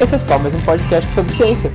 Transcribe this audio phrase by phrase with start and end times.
[0.00, 1.72] Esse é só mais um podcast sobre ciência.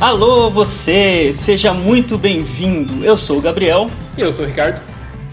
[0.00, 1.32] Alô, você!
[1.34, 3.04] Seja muito bem-vindo.
[3.04, 3.88] Eu sou o Gabriel.
[4.16, 4.80] E eu sou o Ricardo.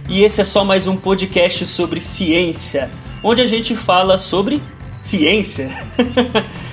[0.09, 2.90] E esse é só mais um podcast sobre ciência,
[3.24, 4.62] onde a gente fala sobre
[5.02, 5.70] ciência.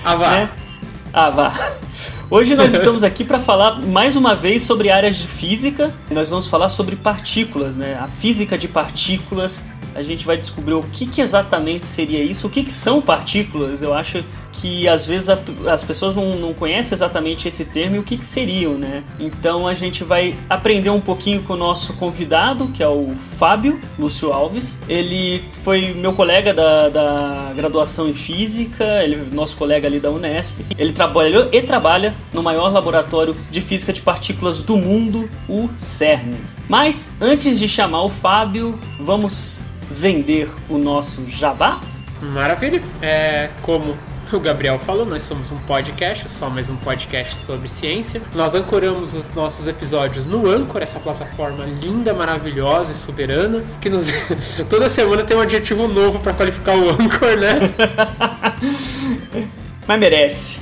[0.04, 0.30] Ah, vá.
[0.30, 0.50] Né?
[1.12, 1.72] Ah, vá.
[2.30, 5.92] Hoje nós estamos aqui para falar mais uma vez sobre áreas de física.
[6.10, 7.98] Nós vamos falar sobre partículas, né?
[8.00, 9.62] A física de partículas.
[9.94, 13.82] A gente vai descobrir o que, que exatamente seria isso, o que, que são partículas.
[13.82, 14.22] Eu acho
[14.60, 15.38] que às vezes a,
[15.72, 19.04] as pessoas não, não conhecem exatamente esse termo e o que, que seriam, né?
[19.18, 23.80] Então a gente vai aprender um pouquinho com o nosso convidado, que é o Fábio
[23.98, 24.78] Lúcio Alves.
[24.88, 30.60] Ele foi meu colega da, da graduação em física, ele nosso colega ali da Unesp.
[30.76, 36.34] Ele trabalhou e trabalha no maior laboratório de física de partículas do mundo, o CERN.
[36.68, 41.80] Mas antes de chamar o Fábio, vamos vender o nosso jabá?
[42.20, 42.82] Maravilha.
[43.00, 43.96] É, como
[44.36, 48.20] o Gabriel falou, nós somos um podcast, só mais um podcast sobre ciência.
[48.34, 54.12] Nós ancoramos os nossos episódios no Anchor, essa plataforma linda, maravilhosa e soberana, que nos
[54.68, 57.58] toda semana tem um adjetivo novo para qualificar o Anchor, né?
[59.86, 60.60] Mas merece.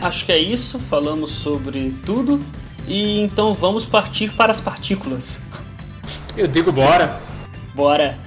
[0.02, 0.80] Acho que é isso.
[0.90, 2.42] Falamos sobre tudo.
[2.88, 5.40] E então vamos partir para as partículas.
[6.36, 7.20] Eu digo bora.
[7.76, 8.18] Bora.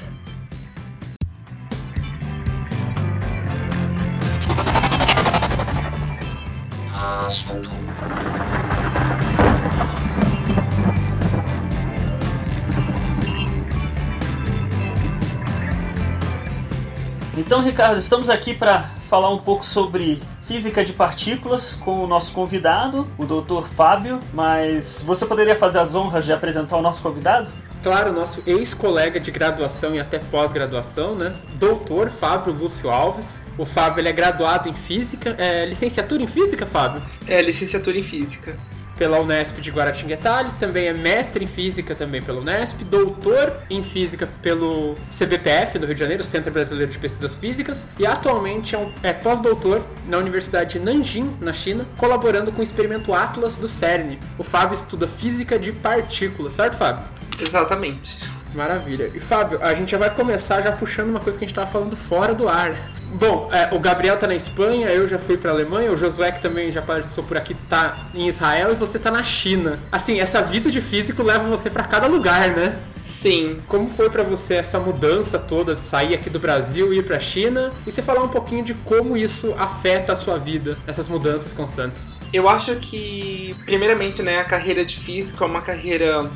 [17.37, 22.31] Então, Ricardo, estamos aqui para falar um pouco sobre física de partículas com o nosso
[22.33, 23.67] convidado, o Dr.
[23.75, 24.21] Fábio.
[24.35, 27.51] Mas você poderia fazer as honras de apresentar o nosso convidado?
[27.83, 31.35] Claro, nosso ex-colega de graduação e até pós-graduação, né?
[31.55, 33.43] Doutor Fábio Lúcio Alves.
[33.57, 35.35] O Fábio ele é graduado em física.
[35.39, 37.03] É licenciatura em física, Fábio?
[37.27, 38.57] É, licenciatura em física
[38.97, 44.29] pela Unesp de Guaratinguetá, também é mestre em física também pela Unesp, doutor em física
[44.41, 48.93] pelo CBPF do Rio de Janeiro, Centro Brasileiro de Pesquisas Físicas, e atualmente é, um,
[49.03, 54.19] é pós-doutor na Universidade de Nanjing, na China, colaborando com o experimento Atlas do CERN.
[54.39, 57.05] O Fábio estuda física de partículas, certo, Fábio?
[57.41, 58.42] Exatamente.
[58.55, 59.11] Maravilha.
[59.15, 61.71] E Fábio, a gente já vai começar já puxando uma coisa que a gente estava
[61.71, 62.75] falando fora do ar.
[63.15, 66.41] Bom, é, o Gabriel tá na Espanha, eu já fui para Alemanha, o Josué que
[66.41, 69.79] também já passou por aqui tá em Israel e você tá na China.
[69.91, 72.79] Assim, essa vida de físico leva você para cada lugar, né?
[73.05, 73.61] Sim.
[73.69, 77.19] Como foi para você essa mudança toda, de sair aqui do Brasil e ir para
[77.19, 77.73] China?
[77.87, 82.11] E você falar um pouquinho de como isso afeta a sua vida, essas mudanças constantes.
[82.33, 86.29] Eu acho que, primeiramente, né, a carreira de físico é uma carreira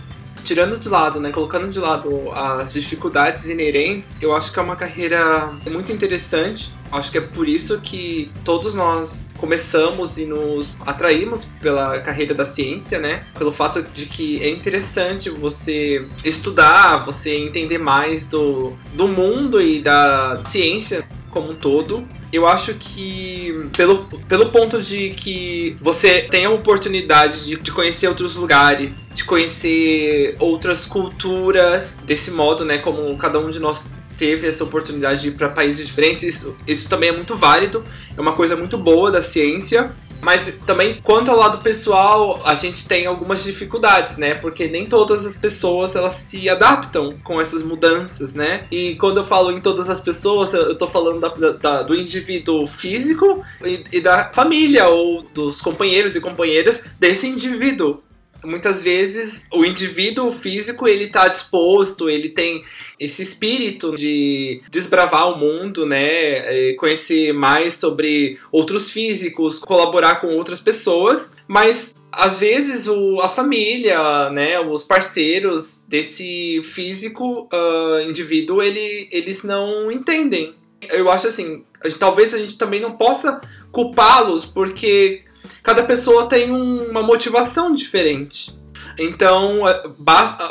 [0.46, 4.76] tirando de lado, né, colocando de lado as dificuldades inerentes, eu acho que é uma
[4.76, 6.72] carreira muito interessante.
[6.92, 12.44] Acho que é por isso que todos nós começamos e nos atraímos pela carreira da
[12.44, 13.26] ciência, né?
[13.36, 19.82] Pelo fato de que é interessante você estudar, você entender mais do, do mundo e
[19.82, 21.04] da ciência
[21.36, 22.06] como um todo.
[22.32, 28.08] Eu acho que, pelo, pelo ponto de que você tem a oportunidade de, de conhecer
[28.08, 32.78] outros lugares, de conhecer outras culturas, desse modo, né?
[32.78, 33.88] Como cada um de nós
[34.18, 37.84] teve essa oportunidade de ir para países diferentes, isso, isso também é muito válido,
[38.16, 39.94] é uma coisa muito boa da ciência.
[40.20, 44.34] Mas também, quanto ao lado pessoal, a gente tem algumas dificuldades, né?
[44.34, 48.66] Porque nem todas as pessoas elas se adaptam com essas mudanças, né?
[48.70, 52.66] E quando eu falo em todas as pessoas, eu tô falando da, da, do indivíduo
[52.66, 58.02] físico e, e da família ou dos companheiros e companheiras desse indivíduo
[58.46, 62.64] muitas vezes o indivíduo físico ele tá disposto, ele tem
[62.98, 70.60] esse espírito de desbravar o mundo, né, conhecer mais sobre outros físicos, colaborar com outras
[70.60, 79.08] pessoas, mas às vezes o, a família, né, os parceiros desse físico uh, indivíduo, ele,
[79.12, 80.54] eles não entendem.
[80.90, 81.62] Eu acho assim,
[81.98, 83.40] talvez a gente também não possa
[83.70, 85.25] culpá-los porque
[85.66, 88.56] cada pessoa tem uma motivação diferente.
[88.96, 89.82] Então, é,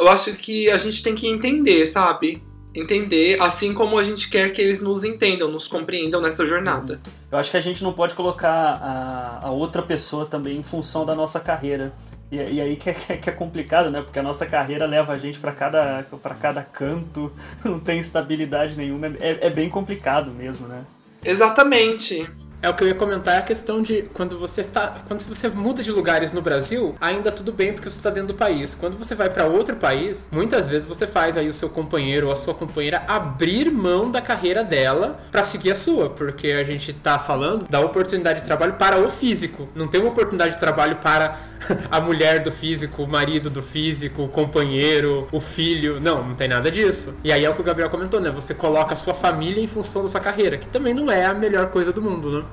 [0.02, 2.44] eu acho que a gente tem que entender, sabe?
[2.76, 7.00] Entender, assim como a gente quer que eles nos entendam, nos compreendam nessa jornada.
[7.32, 11.06] Eu acho que a gente não pode colocar a, a outra pessoa também em função
[11.06, 11.94] da nossa carreira.
[12.30, 14.02] E, e aí que é, que é, complicado, né?
[14.02, 16.06] Porque a nossa carreira leva a gente para cada,
[16.42, 17.32] cada canto,
[17.64, 19.08] não tem estabilidade nenhuma.
[19.22, 20.84] É, é bem complicado mesmo, né?
[21.24, 22.30] Exatamente.
[22.66, 25.48] É o que eu ia comentar, é a questão de quando você tá, quando você
[25.50, 28.74] muda de lugares no Brasil, ainda tudo bem porque você está dentro do país.
[28.74, 32.34] Quando você vai para outro país, muitas vezes você faz aí o seu companheiro ou
[32.34, 36.92] a sua companheira abrir mão da carreira dela para seguir a sua, porque a gente
[36.92, 39.70] tá falando da oportunidade de trabalho para o físico.
[39.76, 41.38] Não tem uma oportunidade de trabalho para
[41.92, 46.00] a mulher do físico, o marido do físico, o companheiro, o filho.
[46.00, 47.14] Não, não tem nada disso.
[47.24, 48.32] E aí é o que o Gabriel comentou, né?
[48.32, 51.34] Você coloca a sua família em função da sua carreira, que também não é a
[51.36, 52.44] melhor coisa do mundo, né?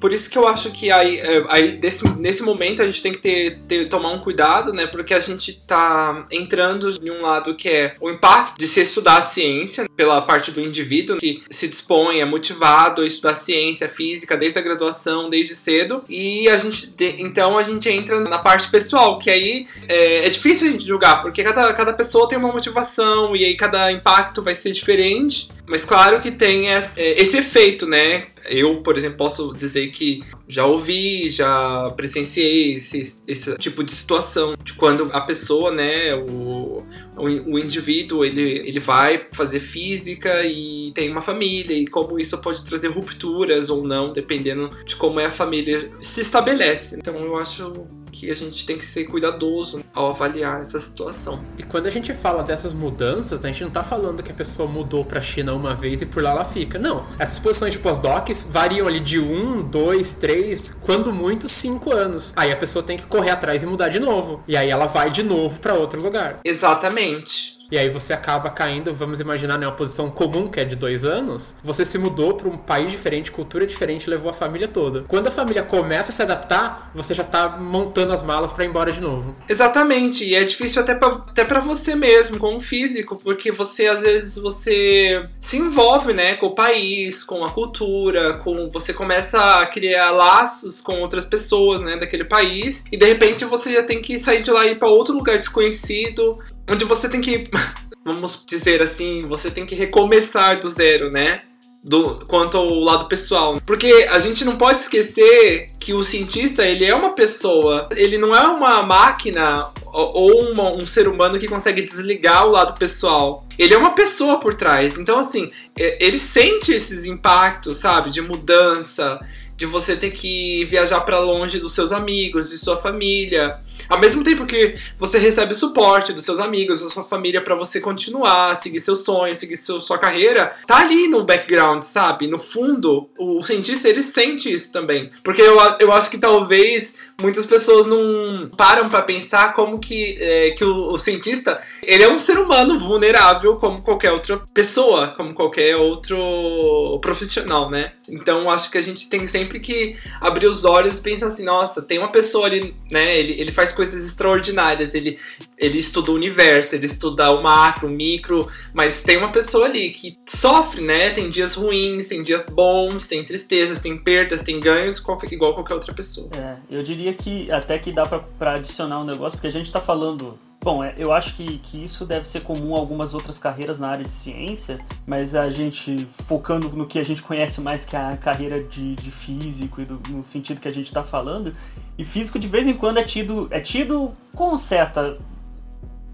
[0.00, 3.12] Por isso que eu acho que aí, é, aí desse, nesse momento a gente tem
[3.12, 4.86] que ter, ter, tomar um cuidado, né?
[4.86, 9.18] Porque a gente tá entrando em um lado que é o impacto de se estudar
[9.18, 14.36] a ciência pela parte do indivíduo que se dispõe, é motivado a estudar ciência, física,
[14.36, 16.02] desde a graduação, desde cedo.
[16.08, 20.68] E a gente, então a gente entra na parte pessoal, que aí é, é difícil
[20.68, 24.54] a gente julgar, porque cada, cada pessoa tem uma motivação e aí cada impacto vai
[24.54, 25.50] ser diferente.
[25.66, 28.26] Mas claro que tem esse, esse efeito, né?
[28.44, 34.54] Eu, por exemplo, posso dizer que já ouvi, já presenciei esse, esse tipo de situação.
[34.62, 36.82] De quando a pessoa, né, o,
[37.16, 42.36] o, o, indivíduo, ele, ele vai fazer física e tem uma família, e como isso
[42.38, 46.96] pode trazer rupturas ou não, dependendo de como é a família se estabelece.
[46.98, 51.42] Então eu acho que a gente tem que ser cuidadoso ao avaliar essa situação.
[51.58, 54.68] E quando a gente fala dessas mudanças, a gente não tá falando que a pessoa
[54.68, 56.78] mudou pra China uma vez e por lá ela fica.
[56.78, 57.04] Não.
[57.18, 62.32] Essas posições de pós-docs variam ali de um, dois, três, quando muito, cinco anos.
[62.36, 64.42] Aí a pessoa tem que correr atrás e mudar de novo.
[64.46, 66.40] E aí ela vai de novo para outro lugar.
[66.44, 70.76] Exatamente e aí você acaba caindo, vamos imaginar, né, uma posição comum que é de
[70.76, 75.04] dois anos, você se mudou para um país diferente, cultura diferente, levou a família toda.
[75.08, 78.68] Quando a família começa a se adaptar, você já tá montando as malas para ir
[78.68, 79.34] embora de novo.
[79.48, 84.02] Exatamente, e é difícil até para até pra você mesmo, como físico, porque você às
[84.02, 89.66] vezes você se envolve, né, com o país, com a cultura, com você começa a
[89.66, 94.20] criar laços com outras pessoas, né, daquele país, e de repente você já tem que
[94.20, 96.38] sair de lá e ir para outro lugar desconhecido,
[96.68, 97.44] onde você tem que,
[98.04, 101.42] vamos dizer assim, você tem que recomeçar do zero, né?
[101.84, 103.60] Do, quanto ao lado pessoal.
[103.66, 108.34] Porque a gente não pode esquecer que o cientista, ele é uma pessoa, ele não
[108.36, 113.46] é uma máquina ou uma, um ser humano que consegue desligar o lado pessoal.
[113.58, 114.96] Ele é uma pessoa por trás.
[114.96, 118.10] Então, assim, ele sente esses impactos, sabe?
[118.10, 119.20] De mudança,
[119.56, 123.60] de você ter que viajar para longe dos seus amigos, de sua família.
[123.88, 127.80] Ao mesmo tempo que você recebe suporte dos seus amigos, da sua família para você
[127.80, 132.26] continuar, seguir seus sonhos, seguir seu, sua carreira, tá ali no background, sabe?
[132.26, 135.10] No fundo, o cientista ele sente isso também.
[135.22, 140.50] Porque eu, eu acho que talvez muitas pessoas não param para pensar como que, é,
[140.50, 145.32] que o, o, cientista ele é um ser humano vulnerável como qualquer outra pessoa, como
[145.32, 147.90] qualquer outro profissional, né?
[148.10, 151.80] Então acho que a gente tem sempre que abrir os olhos e pensar assim, nossa,
[151.80, 153.18] tem uma pessoa ali, né?
[153.18, 154.94] Ele, ele faz faz coisas extraordinárias.
[154.94, 155.18] Ele,
[155.56, 159.90] ele estuda o universo, ele estuda o macro, o micro, mas tem uma pessoa ali
[159.90, 161.10] que sofre, né?
[161.10, 165.74] Tem dias ruins, tem dias bons, tem tristezas, tem perdas, tem ganhos, qualquer, igual qualquer
[165.74, 166.28] outra pessoa.
[166.32, 169.80] É, eu diria que até que dá pra adicionar um negócio, porque a gente tá
[169.80, 173.80] falando Bom, é, eu acho que, que isso deve ser comum a algumas outras carreiras
[173.80, 177.96] na área de ciência, mas a gente focando no que a gente conhece mais que
[177.96, 181.52] a carreira de, de físico e do, no sentido que a gente está falando,
[181.98, 185.18] e físico de vez em quando é tido, é tido com certa,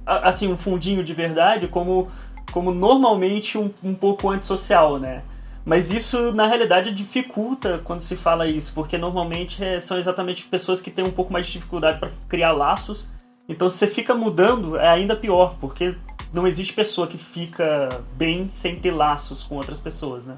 [0.07, 2.11] assim, um fundinho de verdade, como,
[2.51, 5.25] como normalmente um, um pouco antissocial, né?
[5.63, 10.81] Mas isso, na realidade, dificulta quando se fala isso, porque normalmente é, são exatamente pessoas
[10.81, 13.05] que têm um pouco mais de dificuldade para criar laços
[13.49, 15.95] então, se você fica mudando, é ainda pior, porque
[16.33, 20.37] não existe pessoa que fica bem sem ter laços com outras pessoas, né?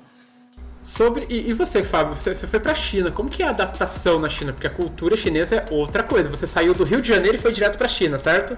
[0.82, 3.10] Sobre e, e você, Fábio, você, você foi para a China.
[3.10, 4.52] Como que é a adaptação na China?
[4.52, 6.30] Porque a cultura chinesa é outra coisa.
[6.30, 8.56] Você saiu do Rio de Janeiro e foi direto para a China, certo?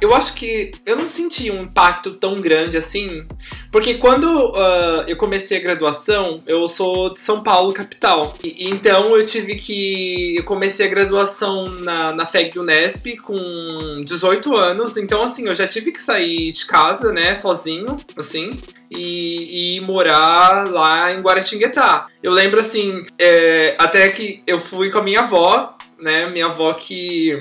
[0.00, 3.26] Eu acho que eu não senti um impacto tão grande assim,
[3.72, 8.36] porque quando uh, eu comecei a graduação, eu sou de São Paulo, capital.
[8.42, 10.36] E, então eu tive que.
[10.36, 15.66] Eu comecei a graduação na, na FEG Unesp com 18 anos, então assim, eu já
[15.66, 18.58] tive que sair de casa, né, sozinho, assim.
[18.88, 22.06] E, e, morar lá em Guaratinguetá.
[22.22, 26.28] Eu lembro assim, é, até que eu fui com a minha avó, né?
[26.28, 27.36] Minha avó que,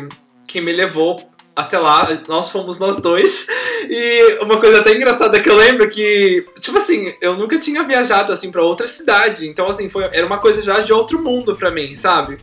[0.48, 1.20] que me levou
[1.56, 3.48] até lá, nós fomos nós dois.
[3.90, 8.32] E uma coisa até engraçada que eu lembro que, tipo assim, eu nunca tinha viajado
[8.34, 9.48] assim para outra cidade.
[9.48, 12.38] Então assim, foi era uma coisa já de outro mundo para mim, sabe?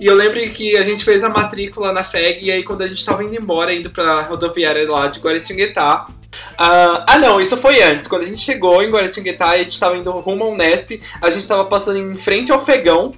[0.00, 2.86] E eu lembro que a gente fez a matrícula na FEG e aí quando a
[2.86, 6.06] gente tava indo embora, indo para rodoviária lá de Guaratinguetá,
[6.54, 8.06] Uh, ah, não, isso foi antes.
[8.06, 11.46] Quando a gente chegou em Guaratinguetá, a gente tava indo rumo ao Unesp, a gente
[11.46, 13.12] tava passando em frente ao Fegão,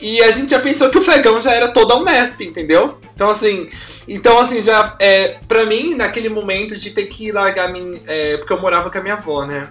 [0.00, 2.98] e a gente já pensou que o Fegão já era toda a Unesp, entendeu?
[3.14, 3.68] Então, assim,
[4.06, 8.52] então, assim, já, é, pra mim, naquele momento de ter que largar, minha, é, porque
[8.52, 9.70] eu morava com a minha avó, né?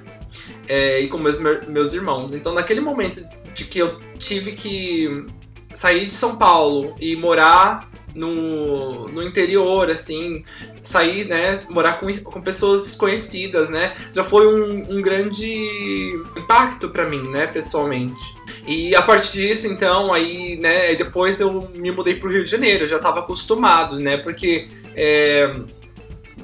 [0.67, 2.33] É, e com meus, meus irmãos.
[2.33, 5.25] Então, naquele momento de que eu tive que
[5.73, 10.43] sair de São Paulo e morar no, no interior, assim,
[10.83, 17.05] sair, né, morar com, com pessoas desconhecidas, né, já foi um, um grande impacto para
[17.05, 18.21] mim, né, pessoalmente.
[18.67, 22.85] E a partir disso, então, aí, né, depois eu me mudei pro Rio de Janeiro,
[22.85, 25.53] eu já tava acostumado, né, porque é,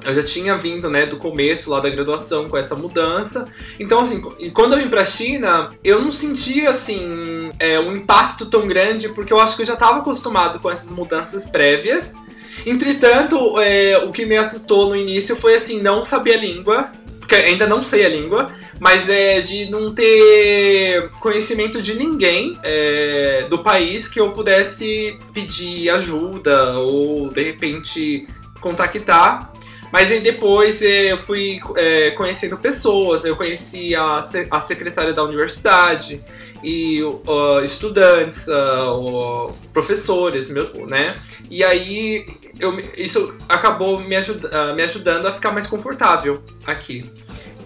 [0.04, 3.46] eu já tinha vindo, né, do começo lá da graduação com essa mudança.
[3.78, 4.20] Então, assim,
[4.52, 9.32] quando eu vim pra China, eu não sentia, assim, é, um impacto tão grande, porque
[9.32, 12.14] eu acho que eu já estava acostumado com essas mudanças prévias.
[12.66, 17.34] Entretanto, é, o que me assustou no início foi, assim, não saber a língua, porque
[17.34, 18.50] ainda não sei a língua,
[18.80, 25.90] mas é de não ter conhecimento de ninguém é, do país que eu pudesse pedir
[25.90, 28.26] ajuda ou de repente
[28.60, 29.52] contactar.
[29.92, 36.22] Mas aí depois eu fui é, conhecendo pessoas, eu conheci a, a secretária da universidade
[36.62, 41.20] e uh, estudantes, uh, professores, né?
[41.50, 42.26] E aí
[42.58, 47.10] eu, isso acabou me, uh, me ajudando a ficar mais confortável aqui.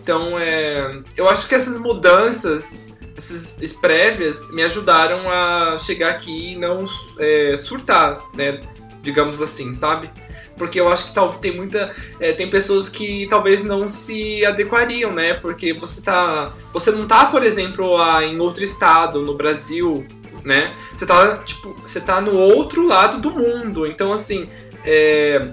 [0.03, 2.79] Então é, eu acho que essas mudanças,
[3.17, 6.85] essas prévias, me ajudaram a chegar aqui e não
[7.19, 8.61] é, surtar, né?
[9.03, 10.09] Digamos assim, sabe?
[10.57, 11.95] Porque eu acho que tal, tem muita.
[12.21, 15.35] É, tem pessoas que talvez não se adequariam, né?
[15.35, 16.53] Porque você tá.
[16.73, 20.07] Você não tá, por exemplo, lá em outro estado, no Brasil,
[20.45, 20.73] né?
[20.97, 23.87] Você tá, tipo, você tá no outro lado do mundo.
[23.87, 24.49] Então, assim,
[24.85, 25.53] é,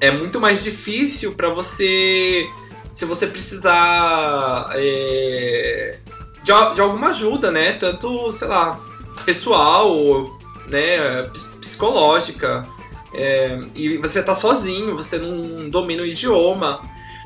[0.00, 2.48] é muito mais difícil para você.
[2.92, 5.98] Se você precisar é,
[6.44, 7.72] de, de alguma ajuda, né?
[7.72, 8.78] Tanto, sei lá,
[9.24, 11.22] pessoal, né?
[11.60, 12.64] Psicológica.
[13.14, 16.80] É, e você tá sozinho, você não domina o idioma.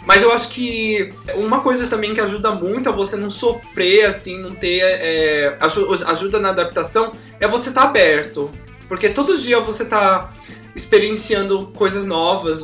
[0.06, 4.40] Mas eu acho que uma coisa também que ajuda muito a você não sofrer, assim,
[4.40, 4.80] não ter.
[4.82, 5.58] É,
[6.06, 8.50] ajuda na adaptação é você estar tá aberto.
[8.88, 10.32] Porque todo dia você tá
[10.74, 12.62] experienciando coisas novas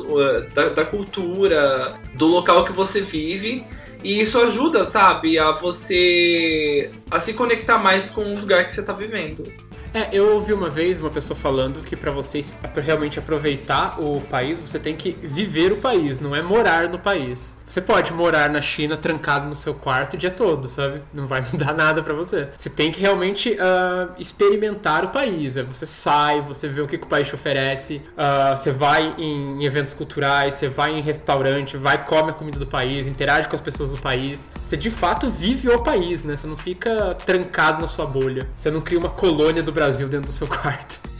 [0.55, 3.65] da, da cultura, do local que você vive.
[4.03, 8.81] E isso ajuda, sabe, a você a se conectar mais com o lugar que você
[8.81, 9.45] está vivendo.
[9.95, 12.41] É, eu ouvi uma vez uma pessoa falando que para você
[12.83, 17.59] realmente aproveitar o país, você tem que viver o país, não é morar no país.
[17.65, 21.01] Você pode morar na China trancado no seu quarto o dia todo, sabe?
[21.13, 22.49] Não vai mudar nada para você.
[22.59, 25.57] Você tem que realmente uh, experimentar o país.
[25.57, 29.15] É, você sai, você vê o que, que o país te oferece, uh, você vai
[29.17, 33.55] em eventos culturais, você vai em restaurante, vai come a comida do país, interage com
[33.55, 34.51] as pessoas do país.
[34.61, 36.35] Você de fato vive o país, né?
[36.35, 38.49] Você não fica trancado na sua bolha.
[38.57, 41.01] Você não cria uma colônia do Brasil Brasil dentro do seu quarto.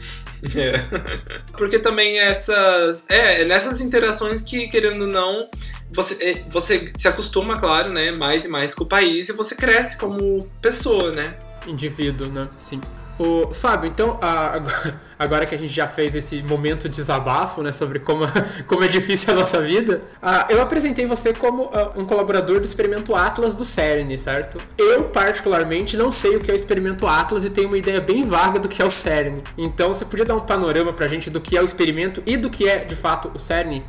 [0.55, 0.73] É.
[1.57, 3.03] Porque também essas.
[3.09, 5.49] É, é nessas interações que, querendo ou não,
[5.91, 8.11] você, é, você se acostuma, claro, né?
[8.11, 11.35] Mais e mais com o país e você cresce como pessoa, né?
[11.65, 12.47] Indivíduo, né?
[12.59, 12.79] Sim.
[13.17, 14.19] O Fábio, então,
[15.17, 18.25] agora que a gente já fez esse momento de desabafo, né, sobre como,
[18.67, 20.01] como é difícil a nossa vida,
[20.49, 24.57] eu apresentei você como um colaborador do experimento Atlas do CERN, certo?
[24.77, 28.23] Eu, particularmente, não sei o que é o experimento Atlas e tenho uma ideia bem
[28.23, 29.41] vaga do que é o CERN.
[29.57, 32.49] Então, você podia dar um panorama pra gente do que é o experimento e do
[32.49, 33.81] que é, de fato, o CERN?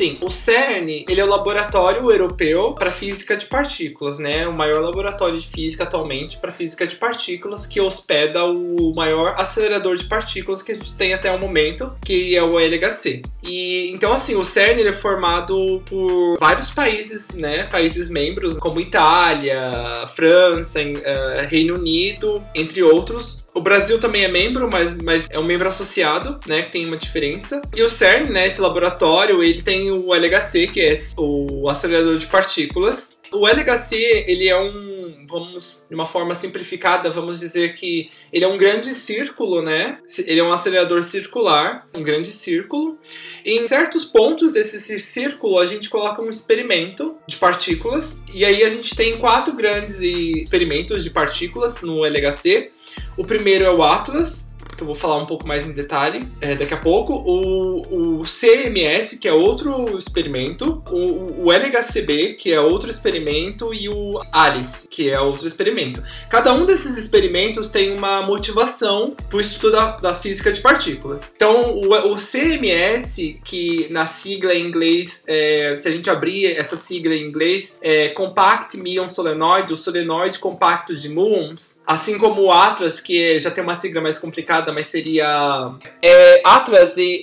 [0.00, 4.48] Sim, o CERN, ele é o laboratório europeu para física de partículas, né?
[4.48, 9.94] O maior laboratório de física atualmente para física de partículas que hospeda o maior acelerador
[9.96, 13.20] de partículas que a gente tem até o momento, que é o LHC.
[13.42, 17.64] E então assim, o CERN é formado por vários países, né?
[17.64, 23.44] Países membros como Itália, França, uh, Reino Unido, entre outros.
[23.54, 26.62] O Brasil também é membro, mas, mas é um membro associado, né?
[26.62, 27.60] Que tem uma diferença.
[27.76, 28.46] E o CERN, né?
[28.46, 33.18] Esse laboratório, ele tem o LHC, que é o acelerador de partículas.
[33.32, 38.48] O LHC, ele é um, vamos, de uma forma simplificada, vamos dizer que ele é
[38.48, 39.98] um grande círculo, né?
[40.26, 42.98] Ele é um acelerador circular, um grande círculo.
[43.44, 48.22] E em certos pontos desse círculo, a gente coloca um experimento de partículas.
[48.34, 52.72] E aí a gente tem quatro grandes experimentos de partículas no LHC.
[53.16, 54.49] O primeiro é o Atlas,
[54.80, 57.12] que eu vou falar um pouco mais em detalhe é, daqui a pouco.
[57.14, 60.82] O, o CMS, que é outro experimento.
[60.90, 63.74] O, o LHCb, que é outro experimento.
[63.74, 66.02] E o ALICE, que é outro experimento.
[66.28, 71.32] Cada um desses experimentos tem uma motivação para o estudo da, da, física de partículas.
[71.36, 76.76] Então, o, o, CMS, que na sigla em inglês, é, se a gente abrir essa
[76.76, 82.52] sigla em inglês, é Compact Muon Solenoid, o solenoide compacto de muons, assim como o
[82.52, 85.70] Atlas, que já tem uma sigla mais complicada mas seria.
[86.02, 86.42] É,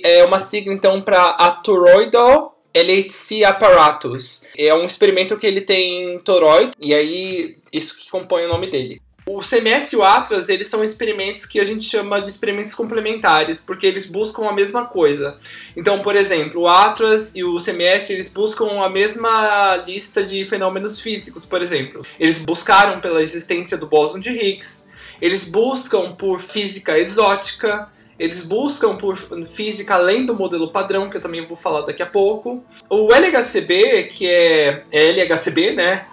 [0.04, 4.48] é uma sigla então para Atoroidal LHC Apparatus.
[4.56, 9.00] É um experimento que ele tem toroid, e aí isso que compõe o nome dele.
[9.30, 13.60] O CMS e o Atlas, eles são experimentos que a gente chama de experimentos complementares,
[13.60, 15.36] porque eles buscam a mesma coisa.
[15.76, 20.98] Então, por exemplo, o Atlas e o CMS, eles buscam a mesma lista de fenômenos
[20.98, 22.00] físicos, por exemplo.
[22.18, 24.87] Eles buscaram pela existência do bóson de Higgs,
[25.20, 31.20] eles buscam por física exótica, eles buscam por física além do modelo padrão, que eu
[31.20, 32.64] também vou falar daqui a pouco.
[32.90, 36.06] O LHCb, que é, é LHCb, né?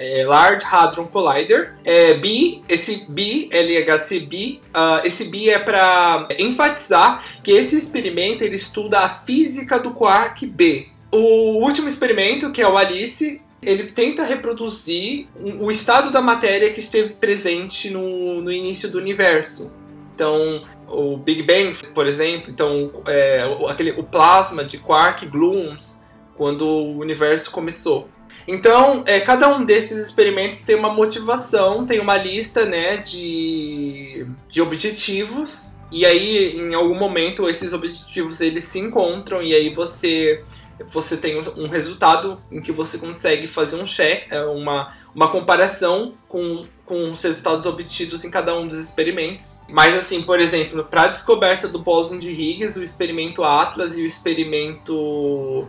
[0.00, 1.74] É Large Hadron Collider.
[1.84, 8.56] É B, esse B, LHCb, uh, esse B é para enfatizar que esse experimento ele
[8.56, 10.88] estuda a física do quark B.
[11.12, 15.28] O último experimento, que é o ALICE, ele tenta reproduzir
[15.60, 19.70] o estado da matéria que esteve presente no, no início do universo.
[20.14, 26.04] Então, o Big Bang, por exemplo, então é, o, aquele, o plasma de quark gluons
[26.36, 28.08] quando o universo começou.
[28.48, 34.60] Então, é, cada um desses experimentos tem uma motivação, tem uma lista né, de, de
[34.60, 40.42] objetivos, e aí em algum momento esses objetivos eles se encontram, e aí você
[40.88, 46.14] você tem um resultado em que você consegue fazer um check, é, uma, uma comparação
[46.28, 49.60] com, com os resultados obtidos em cada um dos experimentos.
[49.68, 54.02] Mas assim, por exemplo, para a descoberta do bóson de Higgs, o experimento Atlas e
[54.02, 55.66] o experimento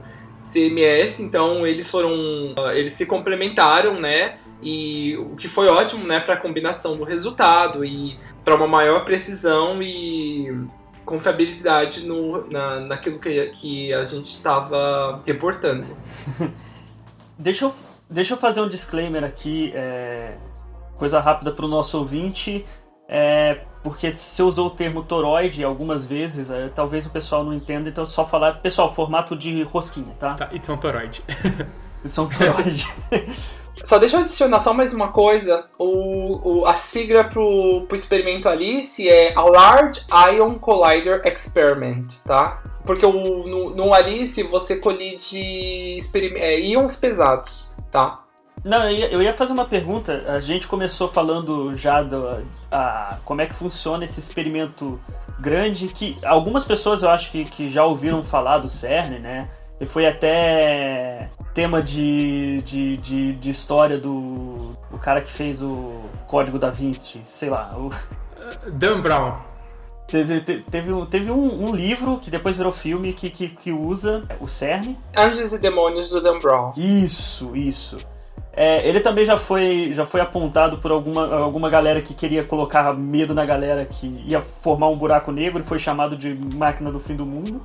[0.52, 2.12] CMS, então eles foram,
[2.73, 4.38] eles se complementaram, né?
[4.62, 9.04] E o que foi ótimo, né, para a combinação do resultado e para uma maior
[9.04, 10.47] precisão e
[11.05, 15.85] confiabilidade no, na, naquilo que, que a gente estava reportando.
[17.37, 17.73] deixa, eu,
[18.09, 20.37] deixa eu fazer um disclaimer aqui, é,
[20.97, 22.65] coisa rápida para o nosso ouvinte.
[23.07, 27.89] É, porque você usou o termo toroide algumas vezes, é, talvez o pessoal não entenda,
[27.89, 30.35] então só falar, pessoal, formato de rosquinha, tá?
[30.35, 31.21] Tá, isso é um toroide.
[32.03, 32.87] Isso é um toroide.
[33.83, 35.65] Só deixa eu adicionar só mais uma coisa.
[35.77, 40.01] O, o, a sigla pro, pro experimento Alice é a Large
[40.36, 42.62] Ion Collider Experiment, tá?
[42.86, 45.99] Porque o, no, no Alice você colide
[46.36, 48.23] é, íons pesados, tá?
[48.63, 50.23] Não, eu ia, fazer uma pergunta.
[50.27, 54.99] A gente começou falando já do, a, como é que funciona esse experimento
[55.39, 59.49] grande, que algumas pessoas eu acho que, que já ouviram falar do CERN, né?
[59.84, 65.91] E foi até tema de, de, de, de história do o cara que fez o
[66.26, 67.76] Código da Vinci, sei lá.
[67.78, 67.89] O...
[68.72, 69.36] Dan Brown.
[70.08, 74.22] Teve, teve, um, teve um, um, livro que depois virou filme que, que, que usa
[74.39, 74.96] o CERN.
[75.17, 76.72] Anjos e Demônios do Dan Brown.
[76.78, 77.98] Isso, isso.
[78.54, 82.96] É, ele também já foi, já foi apontado por alguma, alguma galera que queria colocar
[82.96, 87.02] medo na galera que ia formar um buraco negro e foi chamado de máquina do
[87.02, 87.62] fim do mundo.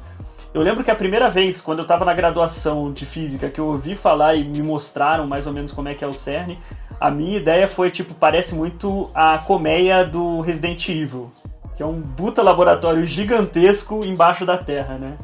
[0.54, 3.66] Eu lembro que a primeira vez, quando eu estava na graduação de física, que eu
[3.66, 6.56] ouvi falar e me mostraram mais ou menos como é que é o CERN,
[7.00, 11.30] a minha ideia foi, tipo, parece muito a colmeia do Resident Evil,
[11.76, 15.16] que é um puta laboratório gigantesco embaixo da Terra, né?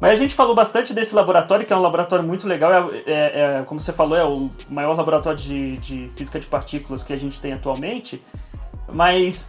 [0.00, 2.92] Mas a gente falou bastante desse laboratório, que é um laboratório muito legal.
[2.92, 7.02] É, é, é como você falou, é o maior laboratório de, de, física de partículas
[7.02, 8.22] que a gente tem atualmente.
[8.92, 9.48] Mas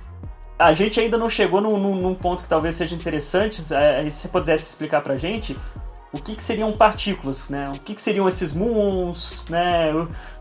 [0.58, 3.62] a gente ainda não chegou num, num ponto que talvez seja interessante.
[3.74, 5.58] É, se você pudesse explicar pra gente
[6.14, 7.70] o que, que seriam partículas, né?
[7.76, 9.90] O que, que seriam esses muons, né?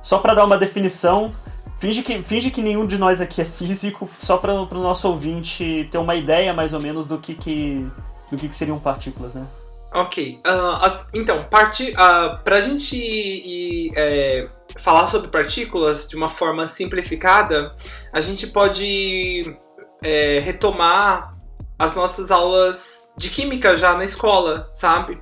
[0.00, 1.35] Só para dar uma definição.
[1.79, 5.88] Finge que, finge que nenhum de nós aqui é físico, só para o nosso ouvinte
[5.90, 7.85] ter uma ideia mais ou menos do que, que,
[8.31, 9.44] do que, que seriam partículas, né?
[9.92, 10.40] Ok.
[10.46, 10.50] Uh,
[10.81, 14.48] as, então, parti uh, pra gente ir, é,
[14.79, 17.74] falar sobre partículas de uma forma simplificada,
[18.12, 19.57] a gente pode
[20.05, 21.35] é, retomar
[21.79, 25.21] as nossas aulas de química já na escola, sabe?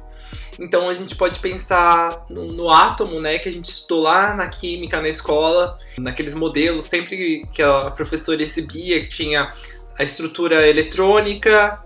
[0.60, 4.48] Então a gente pode pensar no, no, átomo, né, que a gente estudou lá na
[4.48, 9.50] química na escola, naqueles modelos, sempre que a professora exibia, que tinha
[9.98, 11.82] a estrutura eletrônica,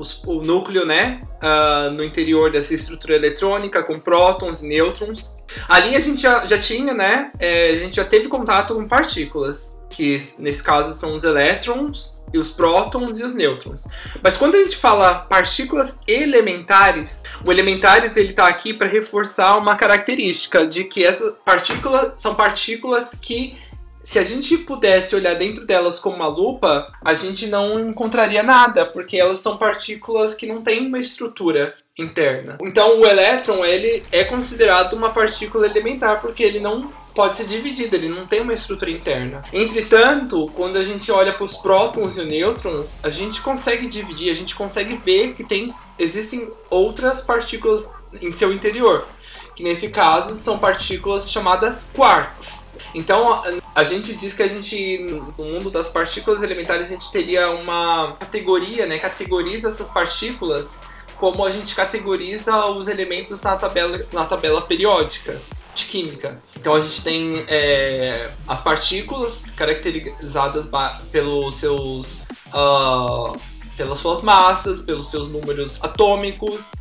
[0.00, 5.34] os, o núcleo, né, uh, no interior dessa estrutura eletrônica, com prótons e nêutrons.
[5.68, 9.78] Ali a gente já, já tinha, né, é, a gente já teve contato com partículas,
[9.90, 13.88] que nesse caso são os elétrons, e os prótons e os nêutrons.
[14.22, 19.76] Mas quando a gente fala partículas elementares, o elementares ele está aqui para reforçar uma
[19.76, 23.58] característica de que essas partículas são partículas que
[24.02, 28.86] se a gente pudesse olhar dentro delas com uma lupa, a gente não encontraria nada,
[28.86, 32.56] porque elas são partículas que não têm uma estrutura interna.
[32.62, 37.96] Então o elétron ele é considerado uma partícula elementar porque ele não pode ser dividido,
[37.96, 39.42] ele não tem uma estrutura interna.
[39.52, 44.34] Entretanto, quando a gente olha para os prótons e nêutrons, a gente consegue dividir, a
[44.34, 47.90] gente consegue ver que tem existem outras partículas
[48.22, 49.06] em seu interior,
[49.54, 52.69] que nesse caso são partículas chamadas quarks.
[52.94, 53.42] Então,
[53.74, 54.98] a gente diz que a gente,
[55.38, 58.98] no mundo das partículas elementares, a gente teria uma categoria, né?
[58.98, 60.78] Categoriza essas partículas
[61.20, 65.38] como a gente categoriza os elementos na tabela, na tabela periódica
[65.74, 66.40] de química.
[66.56, 70.66] Então a gente tem é, as partículas caracterizadas
[71.12, 72.22] pelos seus,
[72.54, 73.38] uh,
[73.76, 76.72] pelas suas massas, pelos seus números atômicos,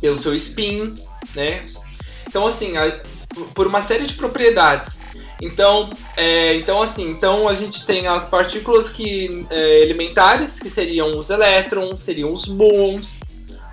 [0.00, 0.94] pelo seu spin,
[1.34, 1.64] né?
[2.28, 2.92] Então assim, a,
[3.54, 5.00] por uma série de propriedades.
[5.40, 11.18] Então, é, então assim, então a gente tem as partículas que é, elementares que seriam
[11.18, 13.20] os elétrons, seriam os muons,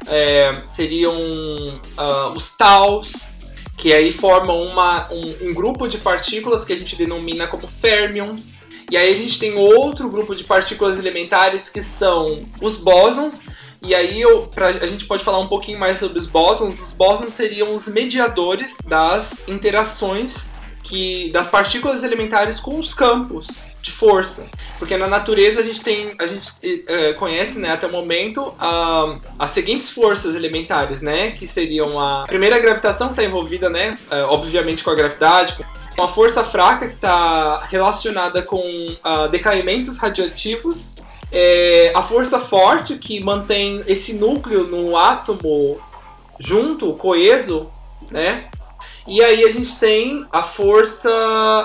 [0.08, 3.36] é, seriam uh, os taus,
[3.78, 8.64] que aí formam uma, um, um, grupo de partículas que a gente denomina como fermions.
[8.92, 13.48] E aí a gente tem outro grupo de partículas elementares que são os bósons.
[13.82, 16.80] E aí eu, pra, a gente pode falar um pouquinho mais sobre os bósons.
[16.80, 20.52] Os bósons seriam os mediadores das interações
[20.84, 26.14] que das partículas elementares com os campos de força, porque na natureza a gente tem,
[26.20, 26.52] a gente
[26.88, 32.26] é, conhece, né, até o momento, a, as seguintes forças elementares, né, que seriam a
[32.26, 35.56] primeira a gravitação que está envolvida, né, é, obviamente com a gravidade,
[35.98, 40.96] uma força fraca que está relacionada com uh, decaimentos radioativos,
[41.32, 45.80] é, a força forte que mantém esse núcleo no átomo
[46.40, 47.72] junto, coeso,
[48.12, 48.50] né?
[49.08, 51.10] E aí a gente tem a força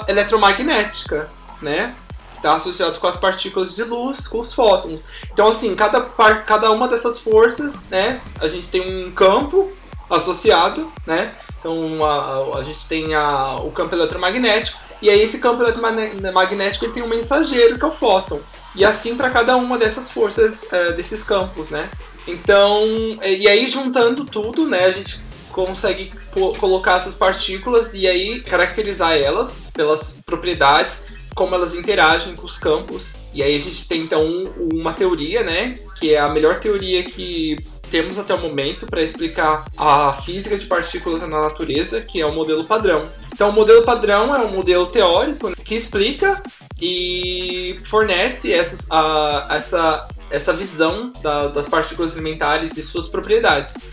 [0.09, 1.31] eletromagnética,
[1.63, 1.95] né?
[2.35, 5.07] Está associado com as partículas de luz, com os fótons.
[5.33, 8.21] Então, assim, cada, par, cada uma dessas forças, né?
[8.41, 9.73] A gente tem um campo
[10.09, 11.35] associado, né?
[11.59, 14.79] Então, a, a, a gente tem a, o campo eletromagnético.
[15.01, 18.41] E aí, esse campo eletromagnético ele tem um mensageiro, que é o fóton.
[18.75, 21.89] E assim para cada uma dessas forças, é, desses campos, né?
[22.27, 22.85] Então,
[23.25, 24.85] e aí juntando tudo, né?
[24.85, 25.19] A gente
[25.53, 26.13] consegue
[26.59, 31.03] colocar essas partículas e aí caracterizar elas pelas propriedades,
[31.35, 33.19] como elas interagem com os campos.
[33.33, 34.25] E aí a gente tem então
[34.73, 37.57] uma teoria, né, que é a melhor teoria que
[37.91, 42.33] temos até o momento para explicar a física de partículas na natureza, que é o
[42.33, 43.09] modelo padrão.
[43.33, 46.43] Então, o modelo padrão é um modelo teórico que explica
[46.81, 53.87] e fornece essas, a, essa, essa visão da, das partículas elementares e suas propriedades.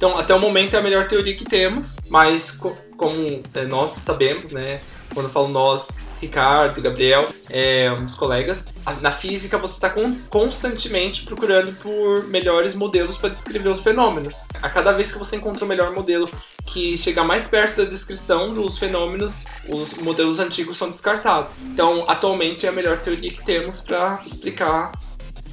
[0.00, 3.90] Então, até o momento é a melhor teoria que temos, mas co como é, nós
[3.90, 4.80] sabemos, né?
[5.12, 5.88] Quando eu falo nós,
[6.22, 8.64] Ricardo, Gabriel, é, os colegas,
[9.02, 9.92] na física você está
[10.30, 14.46] constantemente procurando por melhores modelos para descrever os fenômenos.
[14.62, 16.30] A cada vez que você encontra um melhor modelo
[16.64, 21.60] que chega mais perto da descrição dos fenômenos, os modelos antigos são descartados.
[21.60, 24.92] Então, atualmente é a melhor teoria que temos para explicar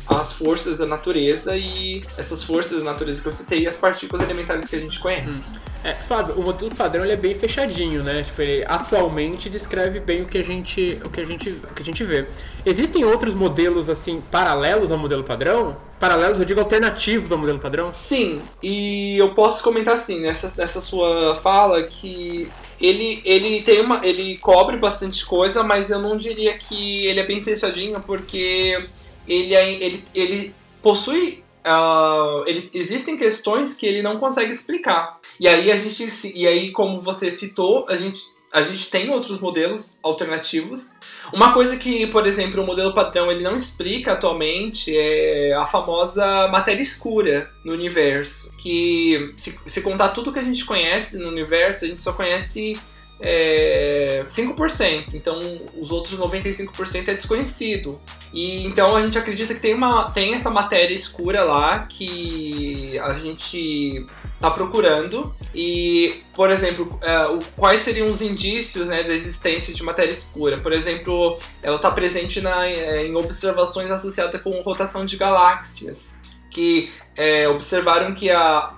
[0.07, 4.23] as forças da natureza e essas forças da natureza que eu citei e as partículas
[4.23, 5.45] elementares que a gente conhece.
[5.83, 8.23] É, Fábio, o modelo padrão ele é bem fechadinho, né?
[8.23, 11.81] Tipo, ele atualmente descreve bem o que a gente, o que a gente, o que
[11.81, 12.25] a gente vê.
[12.65, 15.77] Existem outros modelos assim paralelos ao modelo padrão?
[15.99, 17.93] Paralelos, eu digo alternativos ao modelo padrão?
[17.93, 24.05] Sim, e eu posso comentar assim nessa, nessa sua fala que ele, ele tem uma.
[24.05, 28.79] ele cobre bastante coisa, mas eu não diria que ele é bem fechadinho, porque
[29.27, 31.43] ele, é- ele, ele possui.
[31.63, 35.19] ah, ele, existem questões que ele não consegue explicar.
[35.39, 36.31] E aí a gente.
[36.33, 40.95] E aí, como você citou, a gente, a gente tem outros modelos alternativos.
[41.33, 46.47] Uma coisa que, por exemplo, o modelo padrão ele não explica atualmente é a famosa
[46.47, 48.49] matéria escura no universo.
[48.57, 52.79] Que se, se contar tudo que a gente conhece no universo, a gente só conhece
[53.21, 55.13] é, 5%.
[55.13, 55.39] Então
[55.79, 57.99] os outros 95% é desconhecido.
[58.33, 63.13] E então a gente acredita que tem, uma, tem essa matéria escura lá que a
[63.13, 64.05] gente
[64.39, 65.33] tá procurando.
[65.55, 70.57] E, por exemplo, é, o- quais seriam os indícios né, da existência de matéria escura?
[70.59, 76.19] Por exemplo, ela está presente na, é, em observações associadas com rotação de galáxias,
[76.51, 78.73] que é, observaram que a,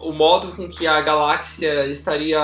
[0.00, 2.40] o modo com que a galáxia estaria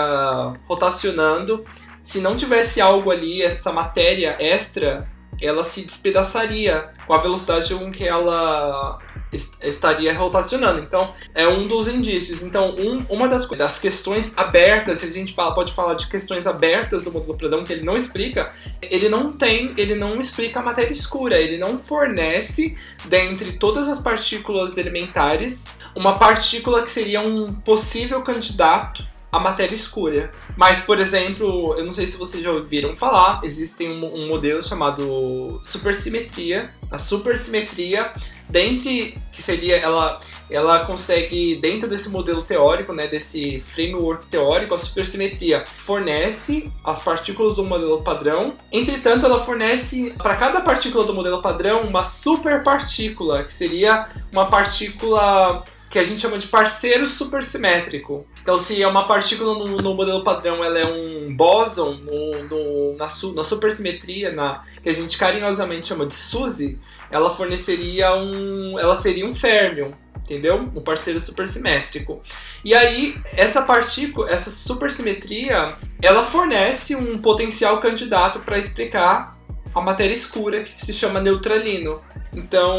[0.66, 1.64] rotacionando,
[2.02, 5.08] se não tivesse algo ali, essa matéria extra,
[5.42, 8.98] ela se despedaçaria com a velocidade com que ela
[9.32, 10.80] es- estaria rotacionando.
[10.80, 12.42] Então, é um dos indícios.
[12.42, 16.46] Então, um- uma das, das questões abertas, se a gente fala, pode falar de questões
[16.46, 18.52] abertas do modelo padrão que ele não explica,
[18.82, 22.76] ele não tem, ele não explica a matéria escura, ele não fornece,
[23.06, 30.30] dentre todas as partículas elementares, uma partícula que seria um possível candidato à matéria escura.
[30.56, 34.62] Mas, por exemplo, eu não sei se vocês já ouviram falar, existe um, um modelo
[34.62, 36.70] chamado supersimetria.
[36.90, 38.10] A supersimetria,
[38.50, 44.78] dentre que seria ela ela consegue dentro desse modelo teórico, né, desse framework teórico, a
[44.78, 48.52] supersimetria fornece as partículas do modelo padrão.
[48.70, 55.64] Entretanto, ela fornece para cada partícula do modelo padrão uma superpartícula, que seria uma partícula
[55.92, 58.26] que a gente chama de parceiro supersimétrico.
[58.42, 62.96] Então, se é uma partícula no, no modelo padrão, ela é um bóson no, no-
[62.96, 66.78] na, su- na supersimetria, na, que a gente carinhosamente chama de SUSY,
[67.10, 68.78] ela forneceria um.
[68.78, 69.92] Ela seria um férmion,
[70.24, 70.56] entendeu?
[70.74, 72.22] Um parceiro supersimétrico.
[72.64, 79.30] E aí, essa partícula, essa supersimetria, ela fornece um potencial candidato para explicar
[79.74, 81.98] a matéria escura que se chama neutralino.
[82.34, 82.76] Então,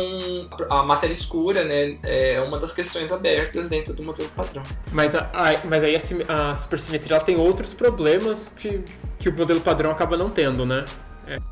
[0.69, 4.63] a matéria escura, né, é uma das questões abertas dentro do modelo padrão.
[4.91, 8.81] Mas, a, a- mas aí a, a supersimetria tem outros problemas que,
[9.19, 10.85] que o modelo padrão acaba não tendo, né?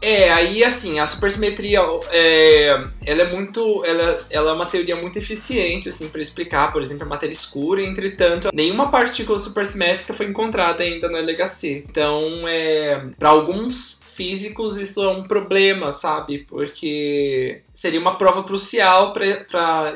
[0.01, 1.79] É, aí assim, a supersimetria,
[2.11, 2.67] é,
[3.05, 7.05] ela é muito, ela, ela é uma teoria muito eficiente, assim, para explicar, por exemplo,
[7.05, 11.85] a matéria escura, entretanto, nenhuma partícula supersimétrica foi encontrada ainda no LHC.
[11.89, 16.39] Então, é, para alguns físicos isso é um problema, sabe?
[16.39, 19.93] Porque seria uma prova crucial para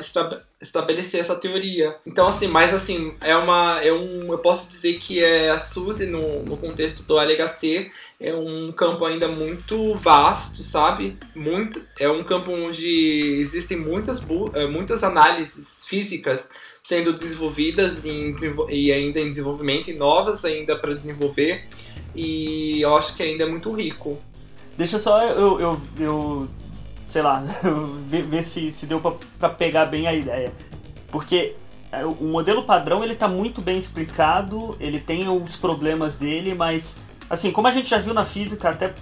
[0.60, 1.96] estabelecer essa teoria.
[2.04, 3.80] Então, assim, mas assim, é uma.
[3.82, 8.34] É um, eu posso dizer que é a SUSE no, no contexto do LHC é
[8.34, 11.18] um campo ainda muito vasto, sabe?
[11.34, 16.48] Muito, é um campo onde existem muitas, eh, muitas análises físicas
[16.86, 18.34] sendo desenvolvidas em
[18.70, 21.64] e ainda em desenvolvimento, e novas ainda para desenvolver.
[22.14, 24.18] E eu acho que ainda é muito rico.
[24.78, 26.48] Deixa só eu, eu, eu
[27.04, 27.42] sei lá,
[28.08, 29.00] ver, ver se, se deu
[29.38, 30.52] pra pegar bem a ideia.
[31.10, 31.54] Porque
[31.90, 36.96] é, o modelo padrão ele tá muito bem explicado, ele tem os problemas dele, mas
[37.28, 38.94] assim, como a gente já viu na física, até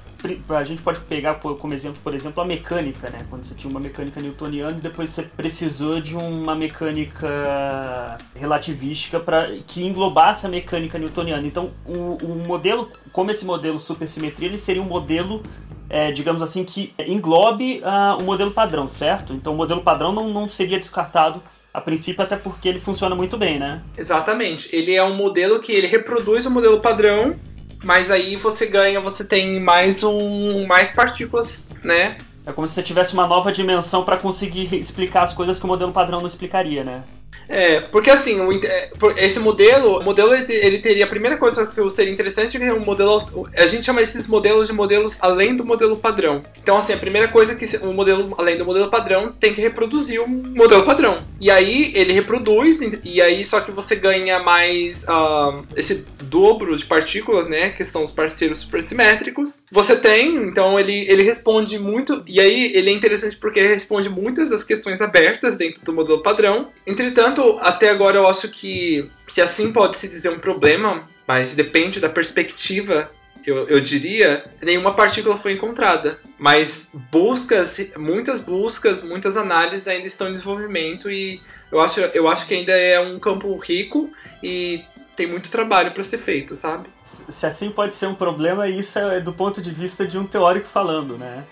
[0.48, 3.18] a gente pode pegar como exemplo, por exemplo, a mecânica, né?
[3.28, 9.48] Quando você tinha uma mecânica newtoniana e depois você precisou de uma mecânica relativística para
[9.66, 11.46] que englobasse a mecânica newtoniana.
[11.46, 15.42] Então, o, o modelo, como esse modelo supersimetria, ele seria um modelo
[15.88, 19.32] é, digamos assim, que englobe ah, o modelo padrão, certo?
[19.34, 23.36] Então o modelo padrão não, não seria descartado a princípio, até porque ele funciona muito
[23.36, 23.82] bem, né?
[23.98, 24.74] Exatamente.
[24.74, 27.36] Ele é um modelo que ele reproduz o modelo padrão,
[27.84, 32.16] mas aí você ganha, você tem mais um mais partículas, né?
[32.46, 35.68] É como se você tivesse uma nova dimensão para conseguir explicar as coisas que o
[35.68, 37.02] modelo padrão não explicaria, né?
[37.48, 42.62] É, porque assim, é, esse modelo, modelo ele, teria a primeira coisa que seria interessante
[42.62, 46.42] é o modelo, a gente chama esses modelos de modelos além do modelo padrão.
[46.62, 49.60] Então assim, a primeira coisa é que o modelo além do modelo padrão tem que
[49.60, 51.22] reproduzir o modelo padrão.
[51.40, 56.84] E aí ele reproduz e aí só que você ganha mais uh, esse dobro de
[56.84, 59.66] partículas, né, que são os parceiros supersimétricos.
[59.70, 64.08] Você tem, então ele ele responde muito e aí ele é interessante porque ele responde
[64.08, 66.68] muitas das questões abertas dentro do modelo padrão.
[66.86, 71.54] Entretanto Portanto, até agora eu acho que, se assim pode se dizer um problema, mas
[71.54, 73.10] depende da perspectiva
[73.46, 76.18] eu, eu, diria, nenhuma partícula foi encontrada.
[76.38, 82.46] Mas buscas, muitas buscas, muitas análises ainda estão em desenvolvimento e eu acho, eu acho
[82.46, 84.10] que ainda é um campo rico
[84.42, 84.82] e
[85.14, 86.88] tem muito trabalho para ser feito, sabe?
[87.04, 90.66] Se assim pode ser um problema, isso é do ponto de vista de um teórico
[90.66, 91.44] falando, né?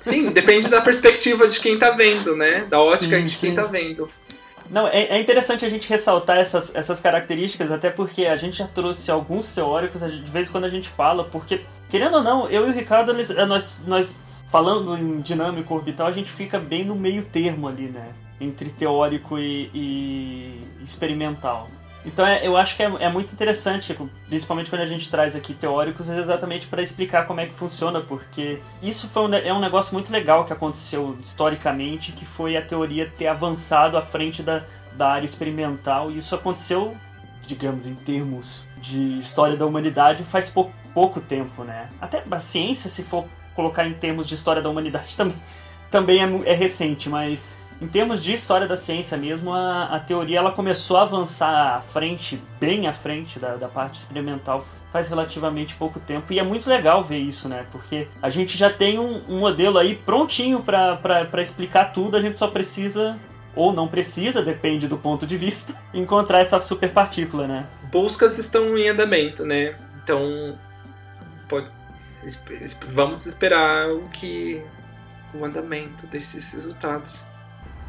[0.00, 2.66] Sim, depende da perspectiva de quem tá vendo, né?
[2.68, 3.54] Da ótica sim, de quem sim.
[3.54, 4.10] tá vendo.
[4.70, 8.66] Não, é, é, interessante a gente ressaltar essas, essas características, até porque a gente já
[8.66, 12.66] trouxe alguns teóricos, de vez em quando a gente fala, porque, querendo ou não, eu
[12.66, 16.94] e o Ricardo, é, nós, nós falando em dinâmico orbital, a gente fica bem no
[16.94, 18.12] meio termo ali, né?
[18.40, 21.68] Entre teórico e, e experimental.
[22.04, 23.96] Então é, eu acho que é, é, muito interessante,
[24.28, 28.60] principalmente quando a gente traz aqui teóricos, exatamente para explicar como é que funciona, porque
[28.82, 33.10] isso foi um, é um negócio muito legal que aconteceu historicamente, que foi a teoria
[33.16, 36.94] ter avançado à frente da, da área experimental, e isso aconteceu,
[37.46, 41.88] digamos, em termos de história da humanidade, faz pou, pouco tempo, né?
[42.00, 45.36] Até a ciência, se for colocar em termos de história da humanidade, também,
[45.90, 47.48] também é, é recente, mas
[47.84, 51.80] em termos de história da ciência mesmo, a, a teoria ela começou a avançar à
[51.82, 56.66] frente, bem à frente da, da parte experimental faz relativamente pouco tempo e é muito
[56.66, 57.66] legal ver isso, né?
[57.70, 62.38] Porque a gente já tem um, um modelo aí prontinho para explicar tudo, a gente
[62.38, 63.18] só precisa
[63.54, 67.66] ou não precisa, depende do ponto de vista, encontrar essa superpartícula, né?
[67.92, 69.76] Buscas estão em andamento, né?
[70.02, 70.58] Então,
[71.50, 71.68] pode,
[72.92, 74.62] vamos esperar o que
[75.34, 77.33] o andamento desses resultados.